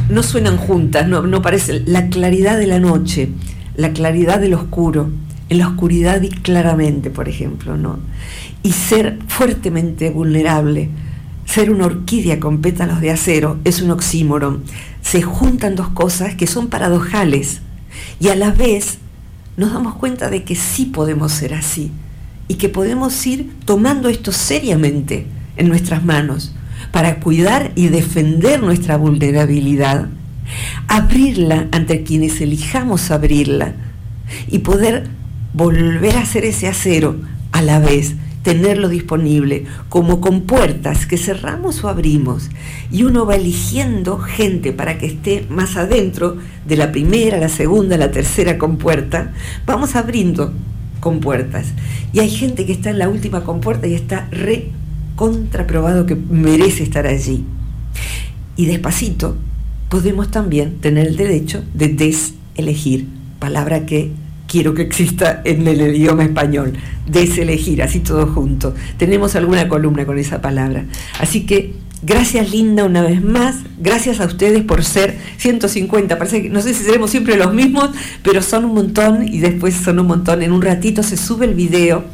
no, 0.09 0.23
suenan 0.23 0.57
juntas, 0.57 1.07
no, 1.07 1.21
no 1.21 1.43
parece 1.43 1.83
la 1.85 2.07
claridad 2.07 2.57
de 2.57 2.65
la 2.65 2.79
noche 2.79 3.29
la 3.77 3.93
claridad 3.93 4.39
del 4.39 4.55
oscuro, 4.55 5.09
en 5.49 5.59
la 5.59 5.69
oscuridad 5.69 6.21
y 6.21 6.29
claramente, 6.29 7.09
por 7.09 7.29
ejemplo, 7.29 7.77
¿no? 7.77 7.99
Y 8.63 8.73
ser 8.73 9.19
fuertemente 9.27 10.09
vulnerable, 10.09 10.89
ser 11.45 11.71
una 11.71 11.85
orquídea 11.85 12.39
con 12.39 12.59
pétalos 12.59 12.99
de 12.99 13.11
acero, 13.11 13.59
es 13.63 13.81
un 13.81 13.91
oxímoron. 13.91 14.63
Se 15.01 15.21
juntan 15.21 15.75
dos 15.75 15.89
cosas 15.89 16.35
que 16.35 16.47
son 16.47 16.67
paradojales 16.67 17.61
y 18.19 18.27
a 18.27 18.35
la 18.35 18.51
vez 18.51 18.97
nos 19.55 19.71
damos 19.71 19.95
cuenta 19.95 20.29
de 20.29 20.43
que 20.43 20.55
sí 20.55 20.85
podemos 20.85 21.31
ser 21.31 21.53
así 21.53 21.91
y 22.47 22.55
que 22.55 22.69
podemos 22.69 23.25
ir 23.25 23.51
tomando 23.63 24.09
esto 24.09 24.31
seriamente 24.31 25.27
en 25.55 25.69
nuestras 25.69 26.03
manos 26.03 26.53
para 26.91 27.19
cuidar 27.19 27.71
y 27.75 27.87
defender 27.87 28.61
nuestra 28.61 28.97
vulnerabilidad 28.97 30.09
abrirla 30.87 31.67
ante 31.71 32.03
quienes 32.03 32.39
elijamos 32.41 33.11
abrirla 33.11 33.73
y 34.47 34.59
poder 34.59 35.07
volver 35.53 36.17
a 36.17 36.21
hacer 36.21 36.45
ese 36.45 36.67
acero 36.67 37.15
a 37.51 37.61
la 37.61 37.79
vez, 37.79 38.15
tenerlo 38.43 38.89
disponible, 38.89 39.65
como 39.89 40.21
con 40.21 40.41
puertas 40.41 41.05
que 41.05 41.17
cerramos 41.17 41.83
o 41.83 41.89
abrimos, 41.89 42.49
y 42.91 43.03
uno 43.03 43.25
va 43.25 43.35
eligiendo 43.35 44.19
gente 44.19 44.71
para 44.71 44.97
que 44.97 45.07
esté 45.07 45.45
más 45.49 45.75
adentro 45.75 46.37
de 46.65 46.77
la 46.77 46.91
primera, 46.91 47.37
la 47.37 47.49
segunda, 47.49 47.97
la 47.97 48.11
tercera 48.11 48.57
compuerta, 48.57 49.33
vamos 49.65 49.95
abriendo 49.95 50.53
compuertas. 50.99 51.67
Y 52.13 52.19
hay 52.19 52.29
gente 52.29 52.65
que 52.65 52.73
está 52.73 52.89
en 52.89 52.99
la 52.99 53.09
última 53.09 53.43
compuerta 53.43 53.87
y 53.87 53.95
está 53.95 54.27
re 54.31 54.71
contraprobado 55.15 56.05
que 56.05 56.15
merece 56.15 56.83
estar 56.83 57.07
allí. 57.07 57.43
Y 58.55 58.65
despacito 58.65 59.37
podemos 59.89 60.31
también 60.31 60.79
tener 60.79 61.07
el 61.07 61.17
derecho 61.17 61.63
de 61.73 61.89
deselegir, 61.89 63.07
palabra 63.39 63.85
que 63.85 64.11
quiero 64.47 64.73
que 64.73 64.81
exista 64.81 65.41
en 65.43 65.67
el 65.67 65.95
idioma 65.95 66.23
español, 66.23 66.73
deselegir, 67.05 67.83
así 67.83 67.99
todo 67.99 68.27
junto. 68.27 68.73
Tenemos 68.97 69.35
alguna 69.35 69.67
columna 69.67 70.05
con 70.05 70.17
esa 70.17 70.41
palabra. 70.41 70.85
Así 71.19 71.45
que 71.45 71.73
gracias 72.01 72.51
Linda 72.51 72.85
una 72.85 73.01
vez 73.01 73.21
más, 73.21 73.57
gracias 73.79 74.19
a 74.19 74.25
ustedes 74.25 74.63
por 74.63 74.83
ser 74.83 75.17
150, 75.37 76.17
parece 76.17 76.43
que 76.43 76.49
no 76.49 76.61
sé 76.61 76.73
si 76.73 76.83
seremos 76.83 77.11
siempre 77.11 77.37
los 77.37 77.53
mismos, 77.53 77.89
pero 78.23 78.41
son 78.41 78.65
un 78.65 78.73
montón 78.73 79.27
y 79.27 79.39
después 79.39 79.75
son 79.75 79.99
un 79.99 80.07
montón. 80.07 80.41
En 80.41 80.51
un 80.51 80.61
ratito 80.61 81.03
se 81.03 81.17
sube 81.17 81.45
el 81.45 81.53
video. 81.53 82.05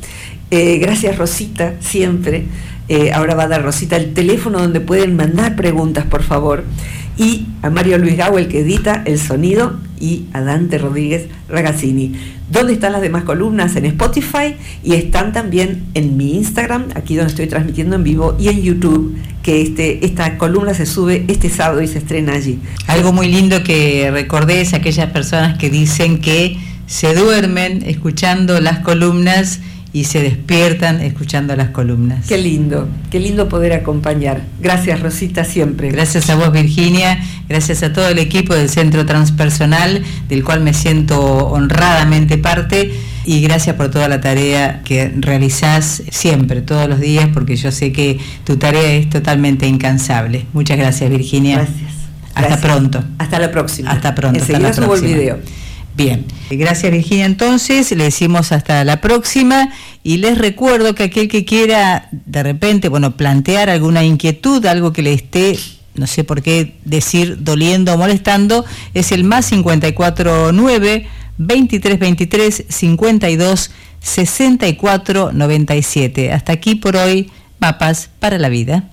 Eh, 0.52 0.78
gracias 0.78 1.18
Rosita, 1.18 1.76
siempre. 1.80 2.46
Eh, 2.90 3.12
ahora 3.14 3.34
va 3.34 3.44
a 3.44 3.48
dar 3.48 3.64
Rosita 3.64 3.96
el 3.96 4.14
teléfono 4.14 4.60
donde 4.60 4.82
pueden 4.82 5.16
mandar 5.16 5.56
preguntas, 5.56 6.06
por 6.06 6.22
favor 6.22 6.64
y 7.18 7.48
a 7.62 7.70
Mario 7.70 7.98
Luis 7.98 8.18
Gau, 8.18 8.38
el 8.38 8.48
que 8.48 8.62
edita 8.62 9.04
el 9.06 9.20
sonido, 9.20 9.80
y 10.00 10.26
a 10.34 10.42
Dante 10.42 10.78
Rodríguez 10.78 11.28
Ragazzini. 11.48 12.14
¿Dónde 12.52 12.74
están 12.74 12.92
las 12.92 13.02
demás 13.02 13.24
columnas? 13.24 13.76
En 13.78 13.86
Spotify 13.86 14.56
y 14.84 14.96
están 14.96 15.32
también 15.32 15.86
en 15.94 16.18
mi 16.18 16.36
Instagram, 16.36 16.88
aquí 16.96 17.16
donde 17.16 17.32
estoy 17.32 17.48
transmitiendo 17.48 17.96
en 17.96 18.04
vivo, 18.04 18.36
y 18.38 18.50
en 18.50 18.62
YouTube, 18.62 19.16
que 19.42 19.62
este, 19.62 20.06
esta 20.06 20.38
columna 20.38 20.74
se 20.74 20.86
sube 20.86 21.24
este 21.30 21.50
sábado 21.50 21.82
y 21.82 21.88
se 21.88 22.00
estrena 22.00 22.34
allí. 22.34 22.60
Algo 22.88 23.14
muy 23.14 23.28
lindo 23.28 23.64
que 23.64 24.10
recordé 24.12 24.62
es 24.62 24.74
aquellas 24.74 25.10
personas 25.12 25.58
que 25.58 25.70
dicen 25.70 26.20
que 26.20 26.58
se 26.86 27.16
duermen 27.16 27.84
escuchando 27.86 28.60
las 28.60 28.80
columnas 28.80 29.62
y 29.94 30.06
se 30.06 30.22
despiertan 30.22 31.02
escuchando 31.02 31.56
las 31.56 31.70
columnas. 31.70 32.26
Qué 32.28 32.40
lindo, 32.40 32.88
qué 33.12 33.20
lindo 33.20 33.48
poder 33.48 33.74
acompañar. 33.74 34.42
Gracias 34.60 35.00
Rosita 35.00 35.46
siempre. 35.46 35.92
Gracias 35.92 36.32
a 36.32 36.36
vos 36.36 36.52
Virginia, 36.52 37.24
gracias 37.48 37.84
a 37.84 37.94
todo 37.94 38.10
el 38.10 38.18
equipo 38.18 38.56
del 38.56 38.70
Centro 38.70 39.06
Transpersonal, 39.06 40.04
del 40.28 40.44
cual 40.44 40.62
me 40.62 40.74
siento 40.74 41.22
honradamente 41.48 42.40
parte, 42.40 42.92
y 43.26 43.42
gracias 43.42 43.76
por 43.76 43.90
toda 43.90 44.10
la 44.10 44.20
tarea 44.20 44.82
que 44.84 45.14
realizás 45.16 46.04
siempre, 46.10 46.62
todos 46.62 46.90
los 46.90 47.00
días, 47.00 47.30
porque 47.34 47.56
yo 47.56 47.72
sé 47.72 47.94
que 47.94 48.20
tu 48.44 48.58
tarea 48.58 48.96
es 48.96 49.10
totalmente 49.10 49.68
incansable. 49.68 50.46
Muchas 50.54 50.78
gracias 50.78 51.10
Virginia. 51.10 51.58
Gracias. 51.58 51.94
Hasta 52.36 52.58
pronto. 52.60 53.04
Hasta 53.20 53.40
la 53.40 53.52
próxima. 53.52 53.92
Hasta 53.92 54.16
pronto. 54.16 54.40
Enseguida 54.40 54.74
subo 54.74 54.96
el 54.96 55.02
video. 55.02 55.40
Bien, 55.96 56.26
gracias 56.50 56.92
Virginia. 56.92 57.26
Entonces, 57.26 57.92
le 57.92 58.06
decimos 58.06 58.52
hasta 58.52 58.84
la 58.84 59.00
próxima 59.00 59.70
y 60.04 60.18
les 60.18 60.38
recuerdo 60.38 60.96
que 60.96 61.04
aquel 61.04 61.28
que 61.28 61.46
quiera 61.46 62.10
de 62.12 62.42
repente, 62.42 62.90
bueno, 62.90 63.16
plantear 63.16 63.70
alguna 63.70 64.04
inquietud, 64.04 64.66
algo 64.66 64.92
que 64.92 65.04
le 65.04 65.14
esté, 65.14 65.58
no 65.94 66.08
sé 66.08 66.24
por 66.24 66.42
qué 66.42 66.76
decir, 66.84 67.44
doliendo 67.44 67.94
o 67.94 67.98
molestando, 67.98 68.66
es 68.96 69.12
el 69.12 69.24
más 69.24 69.50
549 69.50 71.08
2323 71.38 72.66
52 72.68 73.72
64 74.00 75.32
97. 75.32 76.32
Hasta 76.32 76.54
aquí 76.54 76.76
por 76.76 76.96
hoy, 76.96 77.30
mapas 77.60 78.10
para 78.20 78.40
la 78.40 78.50
vida. 78.50 78.90